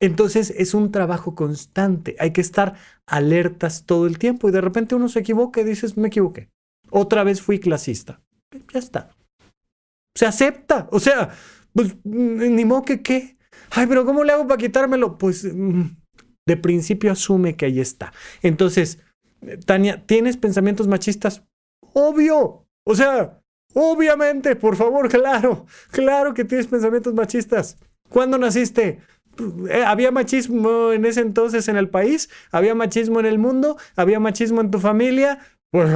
[0.00, 2.74] entonces es un trabajo constante, hay que estar
[3.06, 6.48] alertas todo el tiempo y de repente uno se equivoca y dices, me equivoqué.
[6.90, 8.20] Otra vez fui clasista.
[8.72, 9.10] Ya está.
[10.16, 10.88] Se acepta.
[10.90, 11.30] O sea,
[11.74, 13.36] pues ni modo que qué.
[13.70, 15.18] Ay, pero ¿cómo le hago para quitármelo?
[15.18, 15.82] Pues mm,
[16.46, 18.12] de principio asume que ahí está.
[18.42, 18.98] Entonces,
[19.64, 21.44] Tania, ¿tienes pensamientos machistas?
[21.92, 22.66] Obvio.
[22.84, 23.40] O sea,
[23.74, 25.66] obviamente, por favor, claro.
[25.90, 27.76] Claro que tienes pensamientos machistas.
[28.08, 28.98] ¿Cuándo naciste?
[29.70, 34.20] Eh, había machismo en ese entonces en el país, había machismo en el mundo, había
[34.20, 35.38] machismo en tu familia.
[35.70, 35.88] Pues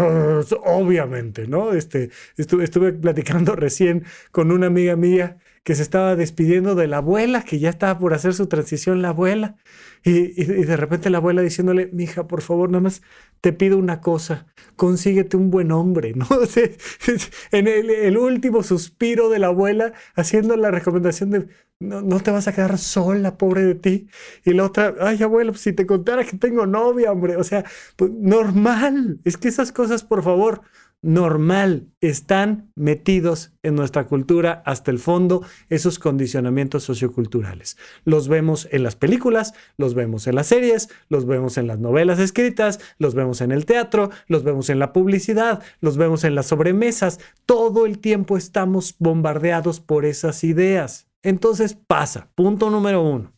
[0.64, 1.72] obviamente, ¿no?
[1.72, 6.98] Este, estuve, estuve platicando recién con una amiga mía que se estaba despidiendo de la
[6.98, 9.56] abuela, que ya estaba por hacer su transición la abuela.
[10.04, 13.00] Y, de repente la abuela diciéndole, mija, por favor, nada más
[13.40, 14.46] te pido una cosa,
[14.76, 16.26] consíguete un buen hombre, ¿no?
[17.52, 21.48] en el, último suspiro de la abuela, haciendo la recomendación de,
[21.80, 24.08] no, no, te vas a quedar sola, pobre de ti.
[24.44, 27.64] Y la otra, ay, abuelo, pues si te contara que tengo novia, hombre, o sea,
[27.96, 29.20] pues, normal.
[29.24, 30.60] Es que esas cosas, por favor,
[31.04, 37.76] normal, están metidos en nuestra cultura hasta el fondo esos condicionamientos socioculturales.
[38.04, 42.18] Los vemos en las películas, los vemos en las series, los vemos en las novelas
[42.18, 46.46] escritas, los vemos en el teatro, los vemos en la publicidad, los vemos en las
[46.46, 47.20] sobremesas.
[47.44, 51.06] Todo el tiempo estamos bombardeados por esas ideas.
[51.22, 52.30] Entonces pasa.
[52.34, 53.32] Punto número uno.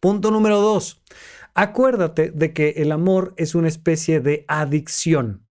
[0.00, 1.02] Punto número dos.
[1.54, 5.47] Acuérdate de que el amor es una especie de adicción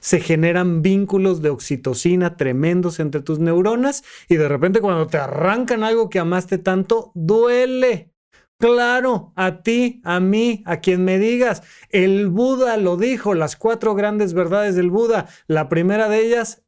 [0.00, 5.82] se generan vínculos de oxitocina tremendos entre tus neuronas y de repente cuando te arrancan
[5.82, 8.12] algo que amaste tanto, duele.
[8.58, 11.62] Claro, a ti, a mí, a quien me digas.
[11.90, 15.28] El Buda lo dijo, las cuatro grandes verdades del Buda.
[15.46, 16.64] La primera de ellas,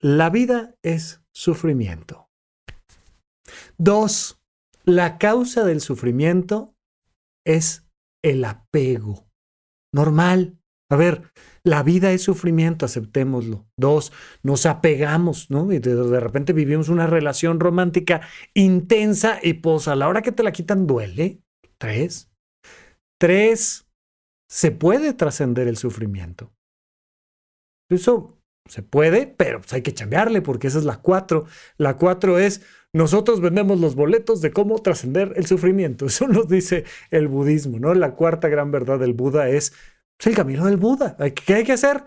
[0.00, 2.28] la vida es sufrimiento.
[3.78, 4.40] Dos,
[4.84, 6.74] la causa del sufrimiento
[7.44, 7.86] es
[8.22, 9.26] el apego.
[9.92, 10.59] Normal.
[10.90, 11.22] A ver,
[11.62, 13.64] la vida es sufrimiento, aceptémoslo.
[13.76, 14.12] Dos,
[14.42, 15.72] nos apegamos, ¿no?
[15.72, 18.22] Y de, repente vivimos una relación romántica
[18.54, 21.42] intensa y pues a la hora que te la quitan duele.
[21.78, 22.30] Tres.
[23.20, 23.86] Tres,
[24.48, 26.52] se puede trascender el sufrimiento.
[27.88, 28.36] Eso
[28.66, 31.46] se puede, pero pues hay que chambearle porque esa es la cuatro.
[31.76, 32.62] La cuatro es,
[32.92, 36.06] nosotros vendemos los boletos de cómo trascender el sufrimiento.
[36.06, 37.94] Eso nos dice el budismo, ¿no?
[37.94, 39.72] La cuarta gran verdad del Buda es,
[40.20, 41.16] es el camino del Buda.
[41.34, 42.04] ¿Qué hay que hacer?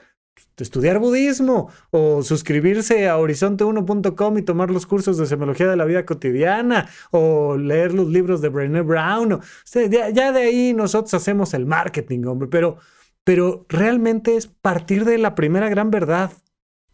[0.55, 6.05] Estudiar budismo o suscribirse a horizonte1.com y tomar los cursos de semiología de la vida
[6.05, 9.41] cotidiana o leer los libros de Brené Brown.
[9.89, 12.77] ya, de ahí nosotros hacemos el marketing, hombre, pero,
[13.23, 16.31] pero realmente es partir de la primera gran verdad.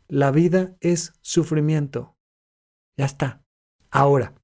[0.07, 2.15] La vida es sufrimiento.
[2.95, 3.43] Ya está.
[3.91, 4.38] Ahora,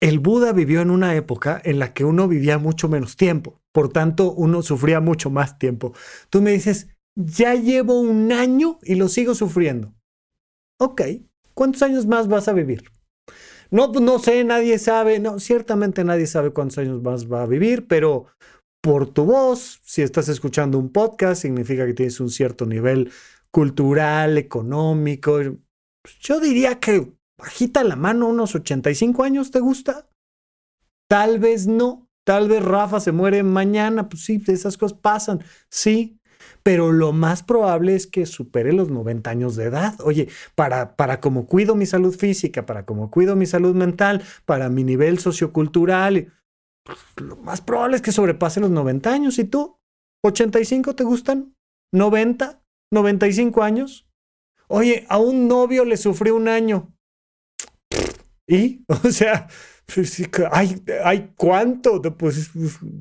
[0.00, 3.60] el Buda vivió en una época en la que uno vivía mucho menos tiempo.
[3.72, 5.94] Por tanto, uno sufría mucho más tiempo.
[6.30, 9.94] Tú me dices, ya llevo un año y lo sigo sufriendo.
[10.78, 11.02] Ok,
[11.54, 12.90] ¿cuántos años más vas a vivir?
[13.70, 15.18] No, pues no sé, nadie sabe.
[15.18, 18.26] No, ciertamente nadie sabe cuántos años más va a vivir, pero
[18.82, 23.10] por tu voz, si estás escuchando un podcast, significa que tienes un cierto nivel
[23.50, 25.40] cultural, económico.
[26.02, 30.08] Pues yo diría que bajita la mano, unos 85 años, ¿te gusta?
[31.08, 36.18] Tal vez no, Tal vez Rafa se muere mañana, pues sí, esas cosas pasan, sí,
[36.64, 39.94] pero lo más probable es que supere los 90 años de edad.
[40.00, 44.68] Oye, para, para como cuido mi salud física, para como cuido mi salud mental, para
[44.68, 46.32] mi nivel sociocultural,
[46.82, 49.38] pues, lo más probable es que sobrepase los 90 años.
[49.38, 49.78] ¿Y tú?
[50.24, 51.54] ¿85 te gustan?
[51.94, 52.60] ¿90?
[52.92, 54.08] ¿95 años?
[54.66, 56.92] Oye, a un novio le sufrió un año.
[58.46, 58.84] ¿Y?
[59.04, 59.48] O sea,
[60.50, 62.50] hay, hay cuánto, pues,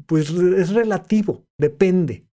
[0.06, 2.28] pues es relativo, depende.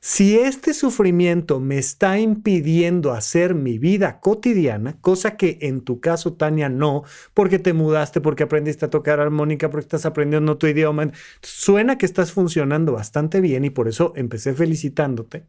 [0.00, 6.34] Si este sufrimiento me está impidiendo hacer mi vida cotidiana, cosa que en tu caso,
[6.34, 11.10] Tania, no, porque te mudaste, porque aprendiste a tocar armónica, porque estás aprendiendo tu idioma,
[11.40, 15.46] suena que estás funcionando bastante bien y por eso empecé felicitándote.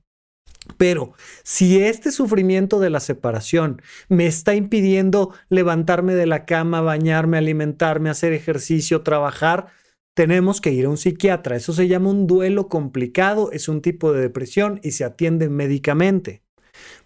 [0.78, 7.38] Pero si este sufrimiento de la separación me está impidiendo levantarme de la cama, bañarme,
[7.38, 9.68] alimentarme, hacer ejercicio, trabajar,
[10.16, 11.56] tenemos que ir a un psiquiatra.
[11.56, 16.44] Eso se llama un duelo complicado, es un tipo de depresión y se atiende médicamente.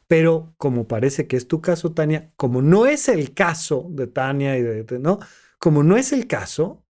[0.07, 4.57] Pero como parece que es tu caso, Tania, como no es el caso de Tania
[4.57, 5.19] y de, ¿no?
[5.59, 6.83] Como no es el caso,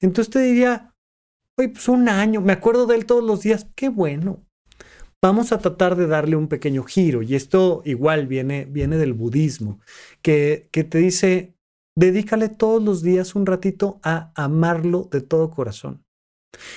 [0.00, 0.94] entonces te diría,
[1.58, 4.46] oye, pues un año, me acuerdo de él todos los días, qué bueno.
[5.22, 9.80] Vamos a tratar de darle un pequeño giro, y esto igual viene, viene del budismo,
[10.22, 11.54] que, que te dice,
[11.94, 16.04] dedícale todos los días un ratito a amarlo de todo corazón.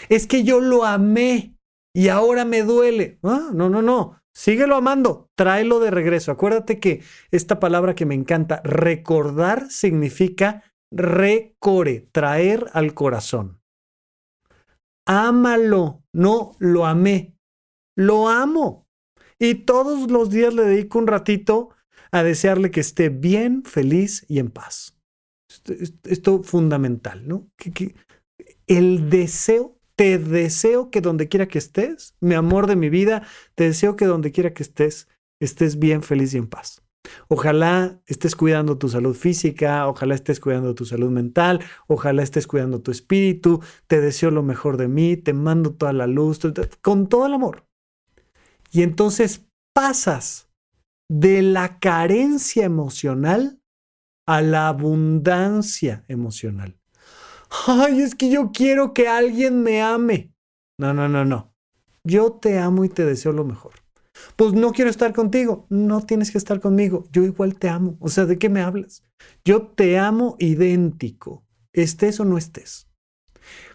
[0.10, 1.56] Es que yo lo amé
[1.96, 3.20] y ahora me duele.
[3.24, 4.20] Ah, no, no, no.
[4.36, 6.32] Síguelo amando, tráelo de regreso.
[6.32, 13.62] Acuérdate que esta palabra que me encanta, recordar, significa recore, traer al corazón.
[15.06, 17.33] Ámalo, no lo amé,
[17.96, 18.88] lo amo.
[19.40, 21.70] Y todos los días le dedico un ratito
[22.12, 24.98] a desearle que esté bien, feliz y en paz.
[26.04, 27.50] Esto, es fundamental, ¿no?
[28.68, 33.66] El deseo, te deseo que donde quiera que estés, mi amor de mi vida, te
[33.66, 35.08] deseo que donde quiera que estés,
[35.40, 36.82] estés bien, feliz y en paz.
[37.28, 42.82] Ojalá estés cuidando tu salud física, ojalá estés cuidando tu salud mental, ojalá estés cuidando
[42.82, 46.40] tu espíritu, te deseo lo mejor de mí, te mando toda la luz,
[46.82, 47.66] con todo el amor.
[48.74, 50.50] Y entonces pasas
[51.10, 53.62] de la carencia emocional
[54.28, 56.80] a la abundancia emocional.
[57.68, 60.34] Ay, es que yo quiero que alguien me ame.
[60.80, 61.54] No, no, no, no.
[62.04, 63.74] Yo te amo y te deseo lo mejor.
[64.36, 65.68] Pues no quiero estar contigo.
[65.70, 67.04] No tienes que estar conmigo.
[67.12, 67.96] Yo igual te amo.
[68.00, 69.04] O sea, ¿de qué me hablas?
[69.46, 72.90] Yo te amo idéntico, estés o no estés.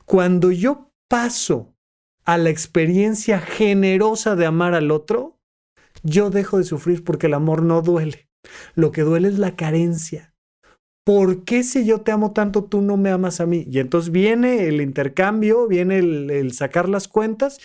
[0.05, 1.75] Cuando yo paso
[2.29, 5.41] a la experiencia generosa de amar al otro,
[6.03, 8.29] yo dejo de sufrir porque el amor no duele.
[8.75, 10.35] Lo que duele es la carencia.
[11.09, 13.65] ¿por qué si yo te amo tanto tú no me amas a mí?
[13.71, 17.61] Y entonces viene el intercambio, viene el, sacar las cuentas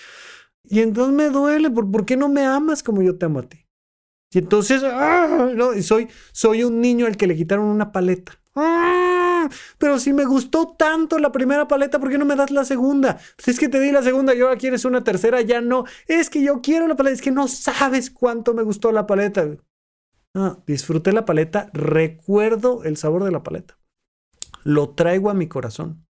[0.64, 3.68] y entonces me duele, ¿por, qué no me amas como yo te amo a ti?
[4.34, 5.52] Y entonces, ¡ah!
[5.54, 8.40] no, soy, soy un niño al que le quitaron una paleta.
[8.56, 9.13] ¡Ah!
[9.78, 13.18] Pero si me gustó tanto la primera paleta, ¿por qué no me das la segunda?
[13.36, 15.86] Pues es que te di la segunda y ahora quieres una tercera, ya no.
[16.08, 19.58] Es que yo quiero la paleta, es que no sabes cuánto me gustó la paleta.
[20.36, 23.78] Ah, disfruté la paleta, recuerdo el sabor de la paleta.
[24.64, 26.06] Lo traigo a mi corazón.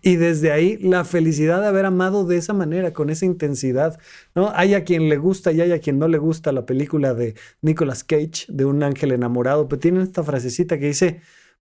[0.00, 3.98] Y desde ahí la felicidad de haber amado de esa manera, con esa intensidad,
[4.34, 4.52] ¿no?
[4.54, 7.34] Hay a quien le gusta y hay a quien no le gusta la película de
[7.62, 11.20] Nicolas Cage, de un ángel enamorado, pero tiene esta frasecita que dice,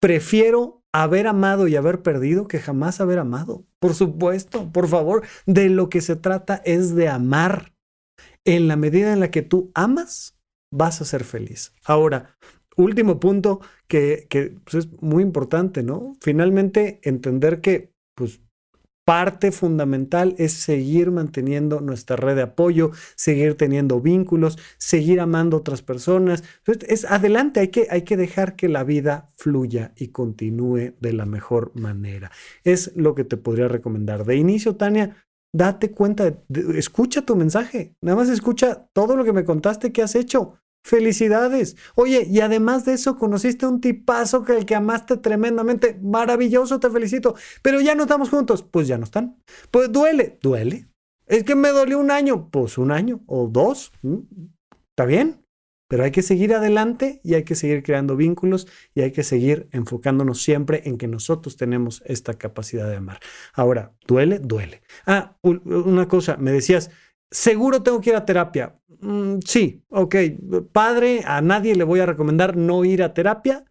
[0.05, 3.65] prefiero haber amado y haber perdido que jamás haber amado.
[3.79, 7.73] Por supuesto, por favor, de lo que se trata es de amar.
[8.45, 10.37] En la medida en la que tú amas,
[10.71, 11.73] vas a ser feliz.
[11.85, 12.37] Ahora,
[12.77, 14.27] último punto que,
[14.63, 16.13] pues, es muy importante, ¿no?
[16.21, 18.43] Finalmente, entender que pues,
[19.05, 25.59] parte fundamental es seguir manteniendo nuestra red de apoyo, seguir teniendo vínculos, seguir amando a
[25.59, 26.43] otras personas.
[26.65, 31.25] es adelante, hay que, hay que dejar que la vida fluya y continúe de la
[31.25, 32.31] mejor manera.
[32.63, 34.25] Es lo que te podría recomendar.
[34.25, 35.15] De inicio, Tania,
[35.53, 36.41] date cuenta,
[36.75, 40.59] escucha tu mensaje, nada más escucha todo lo que me contaste que has hecho.
[40.85, 41.75] Felicidades.
[41.95, 45.99] Oye, y además de eso, conociste un tipazo que el que amaste tremendamente.
[45.99, 47.33] Maravilloso, te felicito.
[47.63, 48.61] Pero ya no estamos juntos.
[48.61, 49.35] Pues ya no están.
[49.71, 50.87] Pues duele, duele.
[51.25, 52.51] Es que me dolió un año.
[52.51, 53.93] Pues un año o dos.
[54.03, 54.19] Mm,
[54.91, 55.43] está bien.
[55.87, 59.67] Pero hay que seguir adelante y hay que seguir creando vínculos y hay que seguir
[59.71, 63.19] enfocándonos siempre en que nosotros tenemos esta capacidad de amar.
[63.55, 64.83] Ahora, duele, duele.
[65.07, 66.91] Ah, una cosa, me decías,
[67.35, 68.79] seguro tengo que ir a terapia.
[69.01, 70.15] Mm, sí, ok.
[70.71, 73.65] Padre, a nadie le voy a recomendar no ir a terapia,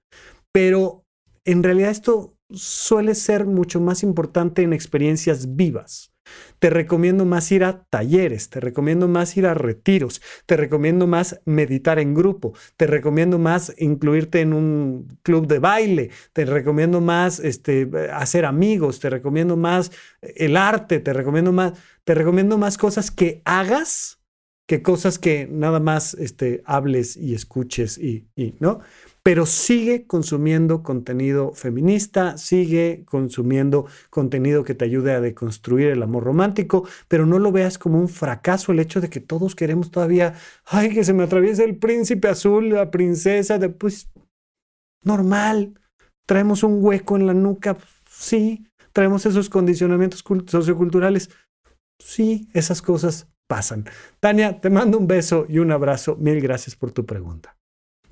[0.52, 1.04] pero
[1.44, 6.13] en realidad esto suele ser mucho más importante en experiencias vivas.
[6.59, 11.41] Te recomiendo más ir a talleres, te recomiendo más ir a retiros, te recomiendo más
[11.45, 17.41] meditar en grupo, te recomiendo más incluirte en un club de baile, te recomiendo más
[17.41, 19.91] este, hacer amigos, te recomiendo más
[20.22, 21.74] el arte, te recomiendo más,
[22.05, 24.20] te recomiendo más cosas que hagas
[24.66, 28.80] que cosas que nada más este, hables y escuches y, y, ¿no?
[29.24, 36.24] Pero sigue consumiendo contenido feminista, sigue consumiendo contenido que te ayude a deconstruir el amor
[36.24, 40.34] romántico, pero no lo veas como un fracaso el hecho de que todos queremos todavía,
[40.66, 44.10] ay, que se me atraviese el príncipe azul, la princesa, de, pues
[45.02, 45.80] normal,
[46.26, 51.30] traemos un hueco en la nuca, sí, traemos esos condicionamientos socioculturales,
[51.98, 53.86] sí, esas cosas pasan.
[54.20, 56.16] Tania, te mando un beso y un abrazo.
[56.16, 57.56] Mil gracias por tu pregunta.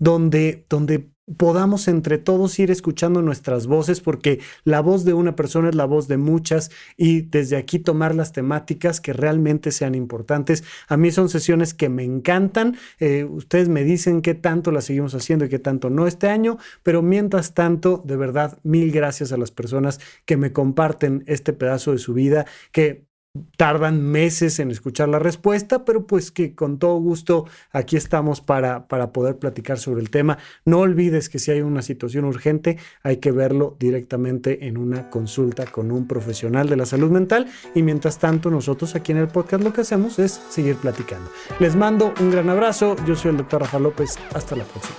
[0.02, 5.68] Donde, donde podamos entre todos ir escuchando nuestras voces, porque la voz de una persona
[5.68, 10.64] es la voz de muchas y desde aquí tomar las temáticas que realmente sean importantes.
[10.88, 12.76] A mí son sesiones que me encantan.
[12.98, 16.58] Eh, ustedes me dicen qué tanto las seguimos haciendo y qué tanto no este año,
[16.82, 21.92] pero mientras tanto, de verdad, mil gracias a las personas que me comparten este pedazo
[21.92, 23.11] de su vida, que
[23.56, 28.88] tardan meses en escuchar la respuesta, pero pues que con todo gusto aquí estamos para,
[28.88, 30.38] para poder platicar sobre el tema.
[30.64, 35.64] No olvides que si hay una situación urgente hay que verlo directamente en una consulta
[35.64, 39.64] con un profesional de la salud mental y mientras tanto nosotros aquí en el podcast
[39.64, 41.30] lo que hacemos es seguir platicando.
[41.58, 44.98] Les mando un gran abrazo, yo soy el doctor Rafa López, hasta la próxima.